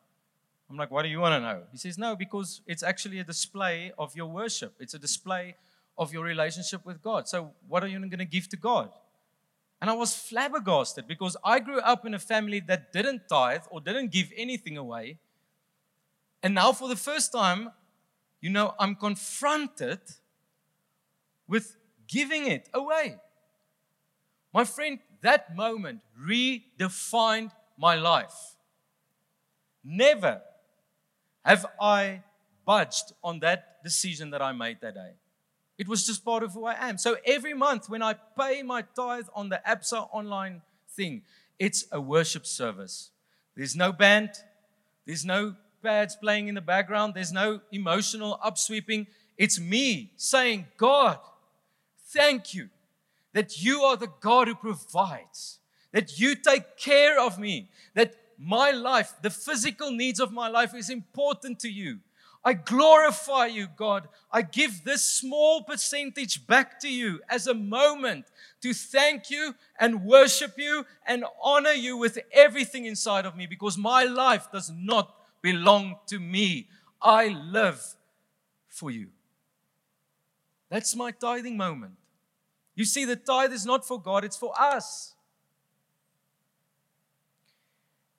I'm 0.68 0.76
like, 0.76 0.90
what 0.90 1.02
do 1.02 1.08
you 1.08 1.20
want 1.20 1.34
to 1.34 1.40
know? 1.40 1.62
He 1.72 1.78
says, 1.78 1.98
no, 1.98 2.14
because 2.14 2.62
it's 2.66 2.82
actually 2.82 3.18
a 3.18 3.24
display 3.24 3.92
of 3.98 4.14
your 4.14 4.26
worship. 4.26 4.74
It's 4.78 4.94
a 4.94 4.98
display 4.98 5.56
of 5.98 6.12
your 6.12 6.24
relationship 6.24 6.86
with 6.86 7.02
God. 7.02 7.28
So 7.28 7.50
what 7.68 7.82
are 7.82 7.88
you 7.88 7.98
going 7.98 8.18
to 8.18 8.24
give 8.24 8.48
to 8.50 8.56
God? 8.56 8.90
And 9.80 9.90
I 9.90 9.94
was 9.94 10.14
flabbergasted 10.14 11.08
because 11.08 11.36
I 11.44 11.58
grew 11.58 11.80
up 11.80 12.06
in 12.06 12.14
a 12.14 12.18
family 12.18 12.60
that 12.60 12.92
didn't 12.92 13.22
tithe 13.28 13.62
or 13.70 13.80
didn't 13.80 14.12
give 14.12 14.30
anything 14.36 14.76
away. 14.76 15.18
And 16.42 16.54
now, 16.54 16.72
for 16.72 16.88
the 16.88 16.96
first 16.96 17.32
time, 17.32 17.70
you 18.40 18.50
know, 18.50 18.74
I'm 18.78 18.94
confronted 18.94 20.00
with 21.46 21.76
giving 22.08 22.46
it 22.46 22.68
away. 22.72 23.16
My 24.52 24.64
friend, 24.64 24.98
that 25.20 25.54
moment 25.54 26.00
redefined 26.20 27.52
my 27.76 27.94
life. 27.96 28.56
Never 29.84 30.42
have 31.44 31.66
I 31.80 32.22
budged 32.66 33.12
on 33.22 33.40
that 33.40 33.82
decision 33.82 34.30
that 34.30 34.42
I 34.42 34.52
made 34.52 34.80
that 34.80 34.94
day. 34.94 35.12
It 35.78 35.88
was 35.88 36.06
just 36.06 36.24
part 36.24 36.42
of 36.42 36.52
who 36.52 36.66
I 36.66 36.88
am. 36.88 36.98
So 36.98 37.16
every 37.24 37.54
month 37.54 37.88
when 37.88 38.02
I 38.02 38.14
pay 38.38 38.62
my 38.62 38.82
tithe 38.82 39.28
on 39.34 39.48
the 39.48 39.62
ABSA 39.66 40.08
online 40.12 40.60
thing, 40.90 41.22
it's 41.58 41.86
a 41.90 42.00
worship 42.00 42.46
service. 42.46 43.10
There's 43.56 43.74
no 43.74 43.92
band, 43.92 44.30
there's 45.06 45.24
no 45.24 45.56
pads 45.82 46.16
playing 46.16 46.48
in 46.48 46.54
the 46.54 46.60
background, 46.60 47.14
there's 47.14 47.32
no 47.32 47.60
emotional 47.72 48.38
upsweeping. 48.44 49.06
It's 49.36 49.60
me 49.60 50.12
saying, 50.16 50.66
God, 50.76 51.18
thank 52.08 52.54
you 52.54 52.68
that 53.32 53.62
you 53.62 53.82
are 53.82 53.96
the 53.96 54.10
God 54.20 54.48
who 54.48 54.54
provides, 54.54 55.58
that 55.92 56.18
you 56.18 56.34
take 56.34 56.76
care 56.76 57.20
of 57.20 57.38
me, 57.38 57.68
that 57.94 58.14
my 58.38 58.70
life, 58.70 59.14
the 59.22 59.30
physical 59.30 59.90
needs 59.90 60.20
of 60.20 60.32
my 60.32 60.48
life, 60.48 60.74
is 60.74 60.90
important 60.90 61.60
to 61.60 61.68
you. 61.68 61.98
I 62.42 62.54
glorify 62.54 63.46
you, 63.46 63.68
God. 63.76 64.08
I 64.32 64.42
give 64.42 64.82
this 64.82 65.04
small 65.04 65.62
percentage 65.62 66.46
back 66.46 66.80
to 66.80 66.88
you 66.88 67.20
as 67.28 67.46
a 67.46 67.54
moment 67.54 68.24
to 68.62 68.72
thank 68.72 69.30
you 69.30 69.54
and 69.78 70.04
worship 70.04 70.54
you 70.56 70.86
and 71.06 71.24
honor 71.42 71.72
you 71.72 71.98
with 71.98 72.18
everything 72.32 72.86
inside 72.86 73.26
of 73.26 73.36
me 73.36 73.46
because 73.46 73.76
my 73.76 74.04
life 74.04 74.50
does 74.50 74.72
not 74.74 75.14
belong 75.42 75.96
to 76.06 76.18
me. 76.18 76.68
I 77.00 77.28
live 77.28 77.82
for 78.68 78.90
you. 78.90 79.08
That's 80.68 80.94
my 80.94 81.10
tithing 81.10 81.56
moment. 81.56 81.94
You 82.74 82.84
see, 82.84 83.04
the 83.04 83.16
tithe 83.16 83.52
is 83.52 83.66
not 83.66 83.86
for 83.86 84.00
God, 84.00 84.24
it's 84.24 84.36
for 84.36 84.52
us. 84.58 85.14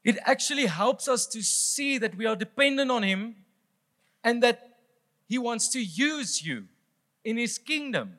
It 0.03 0.17
actually 0.25 0.65
helps 0.65 1.07
us 1.07 1.27
to 1.27 1.43
see 1.43 1.97
that 1.99 2.15
we 2.15 2.25
are 2.25 2.35
dependent 2.35 2.89
on 2.89 3.03
Him 3.03 3.35
and 4.23 4.41
that 4.43 4.77
He 5.27 5.37
wants 5.37 5.69
to 5.69 5.81
use 5.81 6.45
you 6.45 6.65
in 7.23 7.37
His 7.37 7.57
kingdom. 7.57 8.17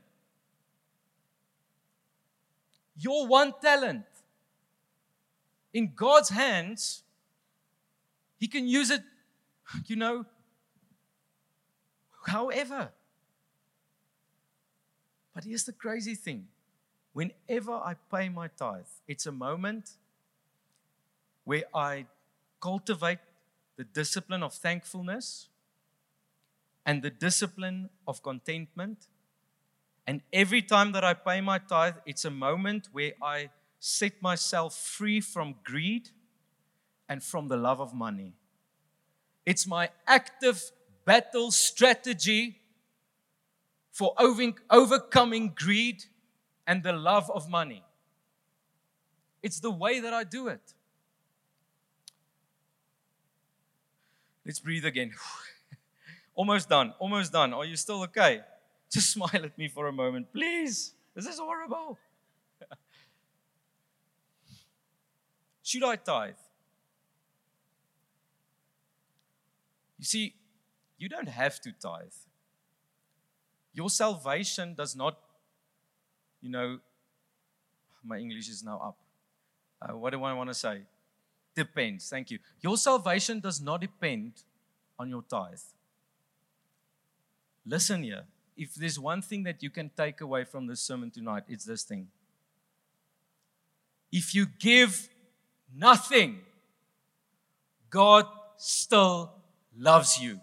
Your 2.96 3.26
one 3.26 3.52
talent 3.60 4.04
in 5.74 5.92
God's 5.94 6.28
hands, 6.28 7.01
He 8.42 8.48
can 8.48 8.66
use 8.66 8.90
it, 8.90 9.04
you 9.86 9.94
know, 9.94 10.26
however. 12.26 12.90
But 15.32 15.44
here's 15.44 15.62
the 15.62 15.72
crazy 15.72 16.16
thing 16.16 16.48
whenever 17.12 17.70
I 17.70 17.94
pay 18.10 18.28
my 18.28 18.48
tithe, 18.48 18.92
it's 19.06 19.26
a 19.26 19.30
moment 19.30 19.90
where 21.44 21.62
I 21.72 22.06
cultivate 22.60 23.20
the 23.76 23.84
discipline 23.84 24.42
of 24.42 24.54
thankfulness 24.54 25.48
and 26.84 27.00
the 27.00 27.10
discipline 27.10 27.90
of 28.08 28.24
contentment. 28.24 29.06
And 30.04 30.20
every 30.32 30.62
time 30.62 30.90
that 30.92 31.04
I 31.04 31.14
pay 31.14 31.40
my 31.40 31.58
tithe, 31.58 31.98
it's 32.06 32.24
a 32.24 32.30
moment 32.30 32.88
where 32.90 33.12
I 33.22 33.50
set 33.78 34.20
myself 34.20 34.76
free 34.76 35.20
from 35.20 35.54
greed 35.62 36.10
and 37.12 37.22
from 37.22 37.46
the 37.48 37.58
love 37.58 37.78
of 37.78 37.92
money. 37.92 38.32
It's 39.44 39.66
my 39.66 39.90
active 40.06 40.58
battle 41.04 41.50
strategy 41.50 42.56
for 43.90 44.14
overcoming 44.70 45.52
greed 45.54 46.04
and 46.66 46.82
the 46.82 46.94
love 46.94 47.30
of 47.30 47.50
money. 47.50 47.84
It's 49.42 49.60
the 49.60 49.70
way 49.70 50.00
that 50.00 50.14
I 50.14 50.24
do 50.24 50.48
it. 50.48 50.72
Let's 54.46 54.60
breathe 54.60 54.86
again. 54.86 55.12
Almost 56.34 56.70
done. 56.70 56.94
Almost 56.98 57.30
done. 57.30 57.52
Are 57.52 57.66
you 57.66 57.76
still 57.76 58.02
okay? 58.04 58.40
Just 58.90 59.10
smile 59.16 59.44
at 59.44 59.58
me 59.58 59.68
for 59.68 59.86
a 59.86 59.92
moment, 59.92 60.32
please. 60.32 60.94
This 61.14 61.26
is 61.26 61.38
horrible. 61.38 61.98
Should 65.62 65.84
I 65.84 65.96
tithe? 65.96 66.41
You 70.02 70.06
see, 70.06 70.34
you 70.98 71.08
don't 71.08 71.28
have 71.28 71.60
to 71.60 71.70
tithe. 71.70 72.18
Your 73.72 73.88
salvation 73.88 74.74
does 74.74 74.96
not, 74.96 75.16
you 76.40 76.50
know, 76.50 76.80
my 78.02 78.18
English 78.18 78.48
is 78.48 78.64
now 78.64 78.80
up. 78.82 78.98
Uh, 79.80 79.96
what 79.96 80.10
do 80.10 80.24
I 80.24 80.32
want 80.32 80.50
to 80.50 80.54
say? 80.54 80.80
Depends. 81.54 82.08
Thank 82.08 82.32
you. 82.32 82.40
Your 82.62 82.76
salvation 82.76 83.38
does 83.38 83.60
not 83.60 83.80
depend 83.80 84.42
on 84.98 85.08
your 85.08 85.22
tithe. 85.22 85.60
Listen 87.64 88.02
here. 88.02 88.24
If 88.56 88.74
there's 88.74 88.98
one 88.98 89.22
thing 89.22 89.44
that 89.44 89.62
you 89.62 89.70
can 89.70 89.88
take 89.96 90.20
away 90.20 90.42
from 90.42 90.66
this 90.66 90.80
sermon 90.80 91.12
tonight, 91.12 91.44
it's 91.46 91.64
this 91.64 91.84
thing. 91.84 92.08
If 94.10 94.34
you 94.34 94.46
give 94.58 95.08
nothing, 95.72 96.40
God 97.88 98.26
still 98.56 99.41
loves 99.76 100.20
you. 100.20 100.40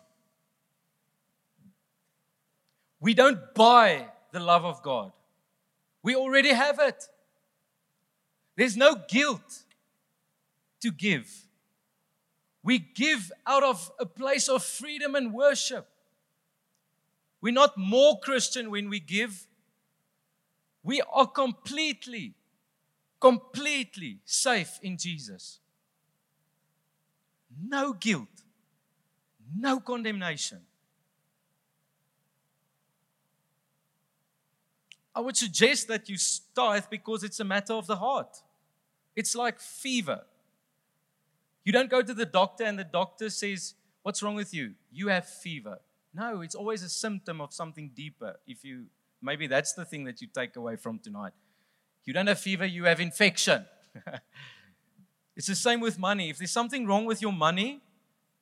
We 2.99 3.13
don't 3.13 3.53
buy 3.53 4.07
the 4.32 4.39
love 4.39 4.65
of 4.65 4.82
God, 4.84 5.11
we 6.03 6.15
already 6.15 6.53
have 6.53 6.80
it. 6.80 7.05
There's 8.55 8.75
no 8.75 8.95
guilt 9.07 9.63
to 10.82 10.91
give. 10.91 11.45
We 12.61 12.77
give 12.77 13.32
out 13.47 13.63
of 13.63 13.89
a 13.99 14.05
place 14.05 14.49
of 14.49 14.63
freedom 14.63 15.15
and 15.15 15.34
worship. 15.34 15.88
We're 17.41 17.53
not 17.53 17.77
more 17.77 18.19
Christian 18.19 18.69
when 18.69 18.89
we 18.89 18.99
give. 18.99 19.47
We 20.84 21.01
are 21.11 21.27
completely, 21.27 22.34
completely 23.21 24.19
safe 24.25 24.77
in 24.82 24.97
Jesus. 24.97 25.59
No 27.61 27.93
guilt, 27.93 28.38
no 29.55 29.79
condemnation. 29.79 30.59
I 35.15 35.21
would 35.21 35.35
suggest 35.35 35.87
that 35.87 36.07
you 36.07 36.17
tithe 36.55 36.85
because 36.89 37.23
it's 37.23 37.39
a 37.39 37.43
matter 37.43 37.73
of 37.73 37.87
the 37.87 37.95
heart. 37.95 38.37
It's 39.15 39.35
like 39.35 39.59
fever. 39.59 40.21
You 41.65 41.73
don't 41.73 41.89
go 41.89 42.01
to 42.01 42.13
the 42.13 42.25
doctor 42.25 42.63
and 42.63 42.79
the 42.79 42.83
doctor 42.83 43.29
says, 43.29 43.73
What's 44.01 44.23
wrong 44.23 44.35
with 44.35 44.53
you? 44.53 44.75
You 44.91 45.09
have 45.09 45.27
fever. 45.27 45.79
No, 46.13 46.41
it's 46.41 46.55
always 46.55 46.83
a 46.83 46.89
symptom 46.89 47.41
of 47.41 47.53
something 47.53 47.91
deeper. 47.93 48.37
If 48.47 48.63
you 48.63 48.85
maybe 49.21 49.47
that's 49.47 49.73
the 49.73 49.85
thing 49.85 50.05
that 50.05 50.21
you 50.21 50.27
take 50.33 50.55
away 50.55 50.77
from 50.77 50.99
tonight. 50.99 51.33
You 52.05 52.13
don't 52.13 52.27
have 52.27 52.39
fever, 52.39 52.65
you 52.65 52.85
have 52.85 52.99
infection. 52.99 53.65
it's 55.35 55.47
the 55.47 55.55
same 55.55 55.81
with 55.81 55.99
money. 55.99 56.29
If 56.29 56.37
there's 56.37 56.51
something 56.51 56.87
wrong 56.87 57.05
with 57.05 57.21
your 57.21 57.33
money, 57.33 57.81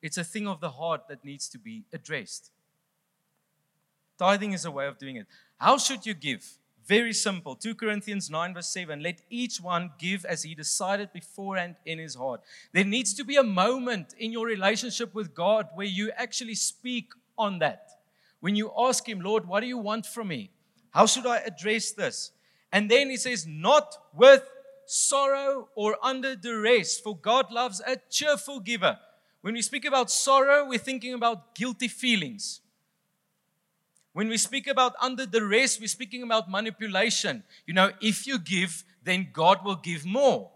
it's 0.02 0.18
a 0.18 0.24
thing 0.24 0.46
of 0.46 0.60
the 0.60 0.70
heart 0.70 1.08
that 1.08 1.24
needs 1.24 1.48
to 1.48 1.58
be 1.58 1.84
addressed. 1.92 2.50
Tithing 4.18 4.52
is 4.52 4.64
a 4.64 4.70
way 4.70 4.86
of 4.86 4.98
doing 4.98 5.16
it. 5.16 5.26
How 5.58 5.78
should 5.78 6.06
you 6.06 6.14
give? 6.14 6.58
Very 6.86 7.12
simple. 7.12 7.54
2 7.54 7.74
Corinthians 7.74 8.30
9, 8.30 8.54
verse 8.54 8.70
7. 8.70 9.02
Let 9.02 9.20
each 9.28 9.60
one 9.60 9.90
give 9.98 10.24
as 10.24 10.42
he 10.42 10.54
decided 10.54 11.12
beforehand 11.12 11.76
in 11.84 11.98
his 11.98 12.14
heart. 12.14 12.40
There 12.72 12.84
needs 12.84 13.12
to 13.14 13.24
be 13.24 13.36
a 13.36 13.42
moment 13.42 14.14
in 14.18 14.32
your 14.32 14.46
relationship 14.46 15.14
with 15.14 15.34
God 15.34 15.68
where 15.74 15.86
you 15.86 16.10
actually 16.16 16.54
speak 16.54 17.12
on 17.36 17.58
that. 17.58 17.88
When 18.40 18.56
you 18.56 18.72
ask 18.76 19.08
Him, 19.08 19.20
Lord, 19.20 19.46
what 19.46 19.60
do 19.60 19.66
you 19.66 19.78
want 19.78 20.06
from 20.06 20.28
me? 20.28 20.50
How 20.90 21.06
should 21.06 21.26
I 21.26 21.38
address 21.38 21.92
this? 21.92 22.32
And 22.72 22.90
then 22.90 23.10
He 23.10 23.16
says, 23.16 23.46
not 23.46 23.96
with 24.14 24.42
sorrow 24.86 25.68
or 25.74 25.96
under 26.02 26.34
duress, 26.34 26.98
for 26.98 27.16
God 27.16 27.50
loves 27.50 27.80
a 27.86 27.96
cheerful 28.10 28.60
giver. 28.60 28.98
When 29.40 29.54
we 29.54 29.62
speak 29.62 29.84
about 29.84 30.10
sorrow, 30.10 30.66
we're 30.68 30.78
thinking 30.78 31.14
about 31.14 31.54
guilty 31.54 31.88
feelings. 31.88 32.60
When 34.12 34.28
we 34.28 34.36
speak 34.36 34.66
about 34.66 34.94
under 35.00 35.26
the 35.26 35.38
duress, 35.38 35.78
we're 35.78 35.86
speaking 35.86 36.22
about 36.22 36.50
manipulation. 36.50 37.44
You 37.66 37.74
know, 37.74 37.92
if 38.00 38.26
you 38.26 38.38
give, 38.38 38.82
then 39.04 39.28
God 39.32 39.64
will 39.64 39.76
give 39.76 40.04
more. 40.04 40.50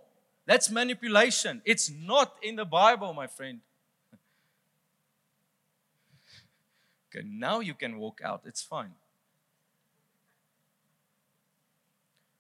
That's 0.47 0.71
manipulation. 0.71 1.63
It's 1.65 1.91
not 1.91 2.35
in 2.43 2.57
the 2.57 2.65
Bible, 2.65 3.13
my 3.15 3.27
friend. 3.27 3.61
Okay, 7.15 7.27
now 7.29 7.61
you 7.61 7.75
can 7.75 7.99
walk 7.99 8.23
out. 8.25 8.41
It's 8.47 8.63
fine. 8.63 8.95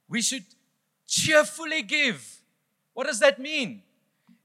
We 0.08 0.22
should 0.22 0.46
cheerfully 1.06 1.82
give. 1.82 2.40
What 2.94 3.06
does 3.06 3.20
that 3.20 3.38
mean? 3.38 3.82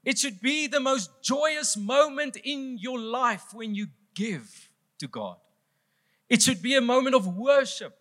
It 0.08 0.18
should 0.18 0.40
be 0.40 0.68
the 0.68 0.80
most 0.80 1.10
joyous 1.22 1.76
moment 1.76 2.38
in 2.42 2.78
your 2.78 2.98
life 2.98 3.52
when 3.52 3.74
you 3.74 3.88
give 4.14 4.70
to 5.00 5.06
God. 5.06 5.36
It 6.30 6.40
should 6.40 6.62
be 6.62 6.76
a 6.76 6.80
moment 6.80 7.14
of 7.14 7.26
worship, 7.36 7.94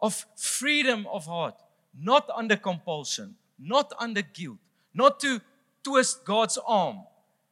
of 0.00 0.26
freedom 0.36 1.06
of 1.06 1.26
heart, 1.26 1.54
not 1.96 2.28
under 2.34 2.56
compulsion, 2.56 3.36
not 3.60 3.92
under 3.96 4.22
guilt, 4.22 4.58
not 4.92 5.20
to 5.20 5.40
twist 5.84 6.24
God's 6.24 6.58
arm. 6.66 7.04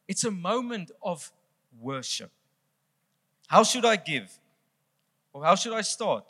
It's 0.08 0.24
a 0.24 0.32
moment 0.32 0.90
of 1.00 1.30
worship. 1.80 2.32
How 3.46 3.62
should 3.62 3.84
I 3.84 3.94
give? 3.94 4.40
Or 5.32 5.44
how 5.44 5.54
should 5.54 5.72
I 5.72 5.82
start? 5.82 6.24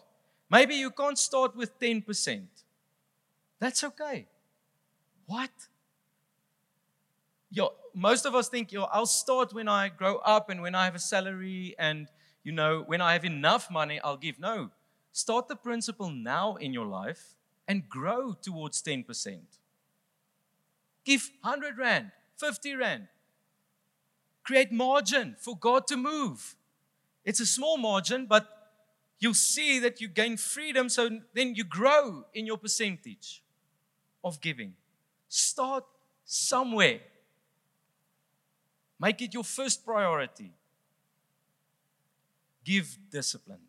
Maybe 0.50 0.74
you 0.74 0.90
can't 0.90 1.18
start 1.18 1.56
with 1.56 1.80
10%. 1.80 2.44
That's 3.58 3.84
okay. 3.84 4.26
What? 5.24 5.48
Most 7.94 8.26
of 8.26 8.34
us 8.34 8.48
think, 8.48 8.74
I'll 8.92 9.06
start 9.06 9.52
when 9.52 9.68
I 9.68 9.88
grow 9.88 10.16
up 10.18 10.50
and 10.50 10.62
when 10.62 10.74
I 10.74 10.84
have 10.84 10.94
a 10.94 11.00
salary 11.00 11.74
and, 11.78 12.08
you 12.44 12.52
know, 12.52 12.84
when 12.86 13.00
I 13.00 13.12
have 13.14 13.24
enough 13.24 13.70
money, 13.70 14.00
I'll 14.04 14.16
give. 14.16 14.38
No. 14.38 14.70
Start 15.12 15.48
the 15.48 15.56
principle 15.56 16.10
now 16.10 16.56
in 16.56 16.72
your 16.72 16.86
life 16.86 17.34
and 17.66 17.88
grow 17.88 18.34
towards 18.34 18.82
10%. 18.82 19.38
Give 21.04 21.30
100 21.40 21.78
Rand, 21.78 22.12
50 22.36 22.74
Rand. 22.74 23.08
Create 24.44 24.70
margin 24.70 25.36
for 25.38 25.56
God 25.56 25.86
to 25.88 25.96
move. 25.96 26.54
It's 27.24 27.40
a 27.40 27.46
small 27.46 27.76
margin, 27.76 28.26
but 28.26 28.46
you'll 29.18 29.34
see 29.34 29.78
that 29.80 30.00
you 30.00 30.08
gain 30.08 30.36
freedom, 30.36 30.88
so 30.88 31.10
then 31.34 31.54
you 31.54 31.64
grow 31.64 32.24
in 32.32 32.46
your 32.46 32.56
percentage 32.56 33.42
of 34.22 34.40
giving. 34.40 34.74
Start 35.28 35.84
somewhere. 36.24 37.00
Make 39.00 39.22
it 39.22 39.32
your 39.32 39.44
first 39.44 39.84
priority. 39.84 40.52
Give 42.64 42.98
disciplined. 43.10 43.60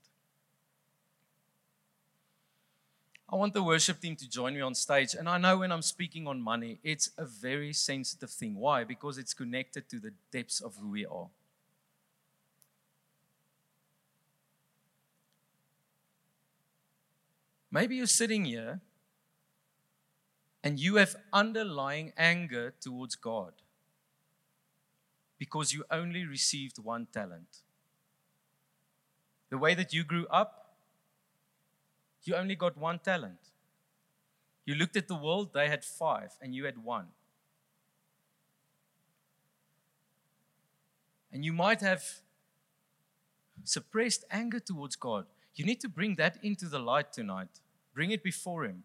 I 3.32 3.36
want 3.36 3.54
the 3.54 3.62
worship 3.62 4.02
team 4.02 4.16
to 4.16 4.28
join 4.28 4.56
me 4.56 4.62
on 4.62 4.74
stage. 4.74 5.14
And 5.14 5.30
I 5.30 5.38
know 5.38 5.60
when 5.60 5.72
I'm 5.72 5.84
speaking 5.84 6.28
on 6.28 6.42
money, 6.42 6.80
it's 6.84 7.12
a 7.16 7.26
very 7.26 7.74
sensitive 7.74 8.32
thing. 8.32 8.56
Why? 8.56 8.84
Because 8.84 9.20
it's 9.20 9.36
connected 9.36 9.88
to 9.90 10.00
the 10.00 10.14
depths 10.32 10.60
of 10.60 10.76
who 10.78 10.90
we 10.90 11.06
are. 11.06 11.28
Maybe 17.72 17.98
you're 17.98 18.08
sitting 18.08 18.46
here 18.46 18.82
and 20.64 20.80
you 20.80 20.96
have 20.96 21.16
underlying 21.32 22.14
anger 22.18 22.74
towards 22.82 23.16
God 23.16 23.54
because 25.40 25.74
you 25.74 25.84
only 25.90 26.26
received 26.26 26.78
one 26.78 27.08
talent. 27.12 27.64
The 29.50 29.58
way 29.58 29.74
that 29.74 29.94
you 29.94 30.04
grew 30.04 30.28
up, 30.28 30.76
you 32.24 32.36
only 32.36 32.56
got 32.56 32.78
one 32.78 33.00
talent. 33.00 33.40
You 34.66 34.76
looked 34.76 34.96
at 34.96 35.08
the 35.08 35.16
world, 35.16 35.54
they 35.54 35.68
had 35.68 35.84
five, 35.84 36.34
and 36.40 36.54
you 36.54 36.66
had 36.66 36.84
one. 36.84 37.08
And 41.32 41.44
you 41.44 41.54
might 41.54 41.82
have 41.82 42.04
suppressed 43.64 44.26
anger 44.30 44.60
towards 44.60 44.96
God 44.96 45.26
you 45.60 45.66
need 45.66 45.82
to 45.82 45.90
bring 45.90 46.16
that 46.16 46.38
into 46.42 46.68
the 46.68 46.80
light 46.80 47.12
tonight. 47.12 47.60
Bring 47.94 48.12
it 48.12 48.24
before 48.24 48.64
Him. 48.64 48.84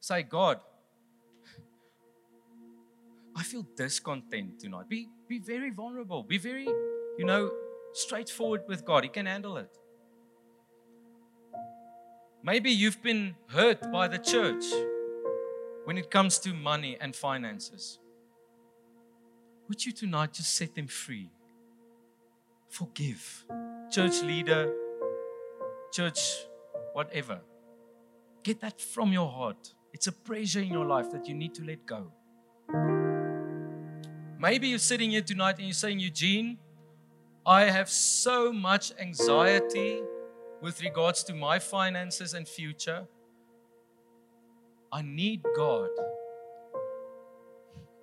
Say, 0.00 0.22
God, 0.22 0.60
I 3.36 3.42
feel 3.42 3.66
discontent 3.76 4.60
tonight. 4.60 4.88
Be, 4.88 5.08
be 5.28 5.38
very 5.38 5.70
vulnerable. 5.70 6.22
Be 6.22 6.38
very, 6.38 6.66
you 7.18 7.24
know, 7.24 7.50
straightforward 7.92 8.62
with 8.68 8.84
God. 8.84 9.04
He 9.04 9.08
can 9.08 9.26
handle 9.26 9.56
it. 9.56 9.70
Maybe 12.44 12.70
you've 12.70 13.02
been 13.02 13.36
hurt 13.48 13.90
by 13.92 14.08
the 14.08 14.18
church 14.18 14.64
when 15.84 15.96
it 15.96 16.10
comes 16.10 16.38
to 16.40 16.52
money 16.52 16.96
and 17.00 17.14
finances. 17.14 17.98
Would 19.68 19.86
you 19.86 19.92
tonight 19.92 20.34
just 20.34 20.54
set 20.54 20.74
them 20.74 20.88
free? 20.88 21.30
Forgive. 22.68 23.46
Church 23.90 24.22
leader, 24.22 24.72
church, 25.92 26.46
whatever. 26.92 27.40
Get 28.42 28.60
that 28.60 28.80
from 28.80 29.12
your 29.12 29.30
heart. 29.30 29.72
It's 29.92 30.08
a 30.08 30.12
pressure 30.12 30.60
in 30.60 30.72
your 30.72 30.86
life 30.86 31.10
that 31.12 31.28
you 31.28 31.34
need 31.34 31.54
to 31.54 31.64
let 31.64 31.86
go. 31.86 32.12
Maybe 34.42 34.66
you're 34.66 34.80
sitting 34.80 35.12
here 35.12 35.22
tonight 35.22 35.58
and 35.58 35.66
you're 35.66 35.72
saying, 35.72 36.00
Eugene, 36.00 36.58
I 37.46 37.66
have 37.66 37.88
so 37.88 38.52
much 38.52 38.90
anxiety 38.98 40.02
with 40.60 40.82
regards 40.82 41.22
to 41.24 41.32
my 41.32 41.60
finances 41.60 42.34
and 42.34 42.48
future. 42.48 43.06
I 44.90 45.02
need 45.02 45.44
God. 45.54 45.90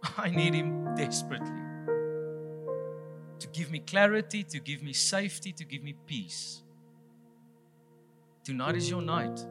I 0.18 0.30
need 0.30 0.54
Him 0.54 0.96
desperately 0.96 1.62
to 3.40 3.48
give 3.52 3.70
me 3.70 3.80
clarity, 3.80 4.44
to 4.44 4.62
give 4.62 4.82
me 4.82 4.94
safety, 4.94 5.52
to 5.52 5.66
give 5.66 5.84
me 5.84 5.94
peace. 6.08 6.64
Tonight 8.46 8.78
is 8.78 8.90
your 8.90 9.02
night. 9.02 9.46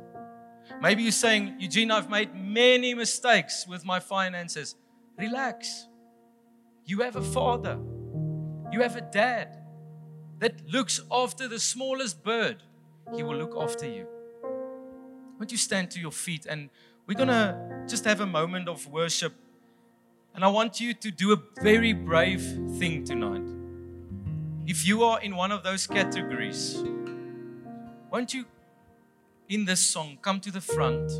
Maybe 0.81 1.03
you're 1.03 1.13
saying, 1.13 1.57
Eugene, 1.59 1.91
I've 1.91 2.09
made 2.09 2.35
many 2.35 2.95
mistakes 2.95 3.67
with 3.69 3.85
my 3.85 4.01
finances. 4.01 4.75
Relax. 5.19 5.88
You 6.89 7.03
have 7.03 7.17
a 7.17 7.23
father, 7.23 7.79
you 8.73 8.81
have 8.81 8.97
a 8.97 9.03
dad 9.03 9.59
that 10.39 10.67
looks 10.67 11.03
after 11.13 11.47
the 11.47 11.61
smallest 11.61 12.25
bird. 12.25 12.63
He 13.15 13.23
will 13.23 13.37
look 13.37 13.55
after 13.61 13.87
you. 13.87 14.07
Won't 15.39 15.53
you 15.53 15.59
stand 15.59 15.91
to 15.91 16.01
your 16.01 16.13
feet 16.13 16.47
and 16.47 16.71
we're 17.07 17.13
going 17.13 17.29
to 17.29 17.85
just 17.87 18.07
have 18.07 18.23
a 18.23 18.27
moment 18.27 18.71
of 18.71 18.87
worship. 18.87 19.35
And 20.35 20.43
I 20.43 20.49
want 20.49 20.81
you 20.81 20.95
to 20.95 21.11
do 21.11 21.35
a 21.35 21.63
very 21.63 21.93
brave 21.93 22.41
thing 22.79 23.05
tonight. 23.05 23.47
If 24.67 24.87
you 24.87 25.05
are 25.05 25.21
in 25.21 25.37
one 25.37 25.53
of 25.53 25.63
those 25.63 25.87
categories, 25.87 26.83
won't 28.11 28.33
you 28.33 28.47
in 29.51 29.67
this 29.67 29.81
song 29.81 30.17
come 30.23 30.41
to 30.41 30.51
the 30.51 30.63
front. 30.63 31.13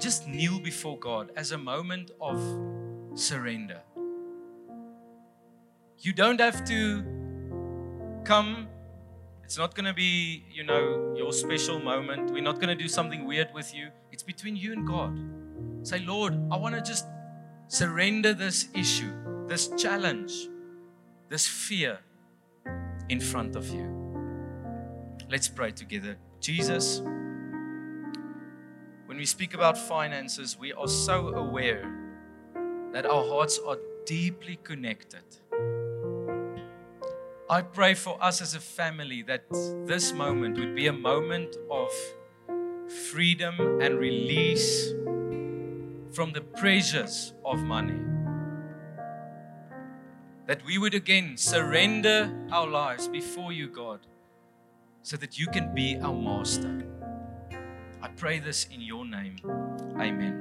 Just 0.00 0.26
kneel 0.26 0.58
before 0.58 0.98
God 0.98 1.30
as 1.36 1.52
a 1.52 1.58
moment 1.58 2.10
of 2.20 2.40
surrender. 3.14 3.82
You 6.02 6.14
don't 6.14 6.40
have 6.40 6.64
to 6.64 7.04
come. 8.24 8.68
It's 9.44 9.58
not 9.58 9.74
going 9.74 9.84
to 9.84 9.92
be, 9.92 10.44
you 10.50 10.64
know, 10.64 11.14
your 11.14 11.30
special 11.30 11.78
moment. 11.78 12.30
We're 12.30 12.42
not 12.42 12.54
going 12.54 12.68
to 12.68 12.74
do 12.74 12.88
something 12.88 13.26
weird 13.26 13.48
with 13.52 13.74
you. 13.74 13.90
It's 14.10 14.22
between 14.22 14.56
you 14.56 14.72
and 14.72 14.86
God. 14.86 15.18
Say, 15.86 15.98
Lord, 15.98 16.32
I 16.50 16.56
want 16.56 16.74
to 16.74 16.80
just 16.80 17.04
surrender 17.68 18.32
this 18.32 18.68
issue, 18.74 19.12
this 19.46 19.68
challenge, 19.76 20.48
this 21.28 21.46
fear 21.46 21.98
in 23.10 23.20
front 23.20 23.54
of 23.54 23.68
you. 23.68 23.86
Let's 25.28 25.48
pray 25.48 25.70
together. 25.72 26.16
Jesus, 26.40 27.00
when 29.04 29.18
we 29.18 29.26
speak 29.26 29.52
about 29.52 29.76
finances, 29.76 30.56
we 30.58 30.72
are 30.72 30.88
so 30.88 31.28
aware 31.34 31.84
that 32.94 33.04
our 33.04 33.28
hearts 33.28 33.60
are 33.66 33.76
deeply 34.06 34.58
connected. 34.64 35.39
I 37.50 37.62
pray 37.62 37.94
for 37.94 38.16
us 38.22 38.40
as 38.40 38.54
a 38.54 38.60
family 38.60 39.22
that 39.22 39.42
this 39.84 40.12
moment 40.12 40.56
would 40.56 40.76
be 40.76 40.86
a 40.86 40.92
moment 40.92 41.56
of 41.68 41.90
freedom 43.10 43.80
and 43.82 43.98
release 43.98 44.92
from 46.12 46.30
the 46.32 46.42
pressures 46.42 47.34
of 47.44 47.58
money. 47.64 47.98
That 50.46 50.64
we 50.64 50.78
would 50.78 50.94
again 50.94 51.36
surrender 51.36 52.30
our 52.52 52.68
lives 52.68 53.08
before 53.08 53.50
you, 53.50 53.66
God, 53.66 53.98
so 55.02 55.16
that 55.16 55.36
you 55.36 55.48
can 55.48 55.74
be 55.74 55.98
our 56.00 56.14
master. 56.14 56.86
I 58.00 58.08
pray 58.14 58.38
this 58.38 58.68
in 58.70 58.80
your 58.80 59.04
name. 59.04 59.34
Amen. 59.98 60.34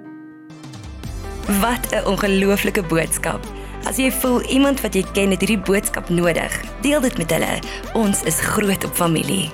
Wat 1.60 1.90
'n 1.92 2.06
ongelooflike 2.06 2.86
boodskap. 2.86 3.42
As 3.88 3.98
jy 3.98 4.10
voel 4.12 4.42
iemand 4.52 4.82
wat 4.84 4.96
jy 4.98 5.06
ken 5.16 5.32
het 5.32 5.44
hierdie 5.46 5.62
boodskap 5.64 6.10
nodig, 6.12 6.60
deel 6.84 7.02
dit 7.02 7.18
met 7.18 7.32
hulle. 7.32 7.56
Ons 7.94 8.24
is 8.28 8.44
groot 8.52 8.84
op 8.84 8.96
familie. 8.96 9.48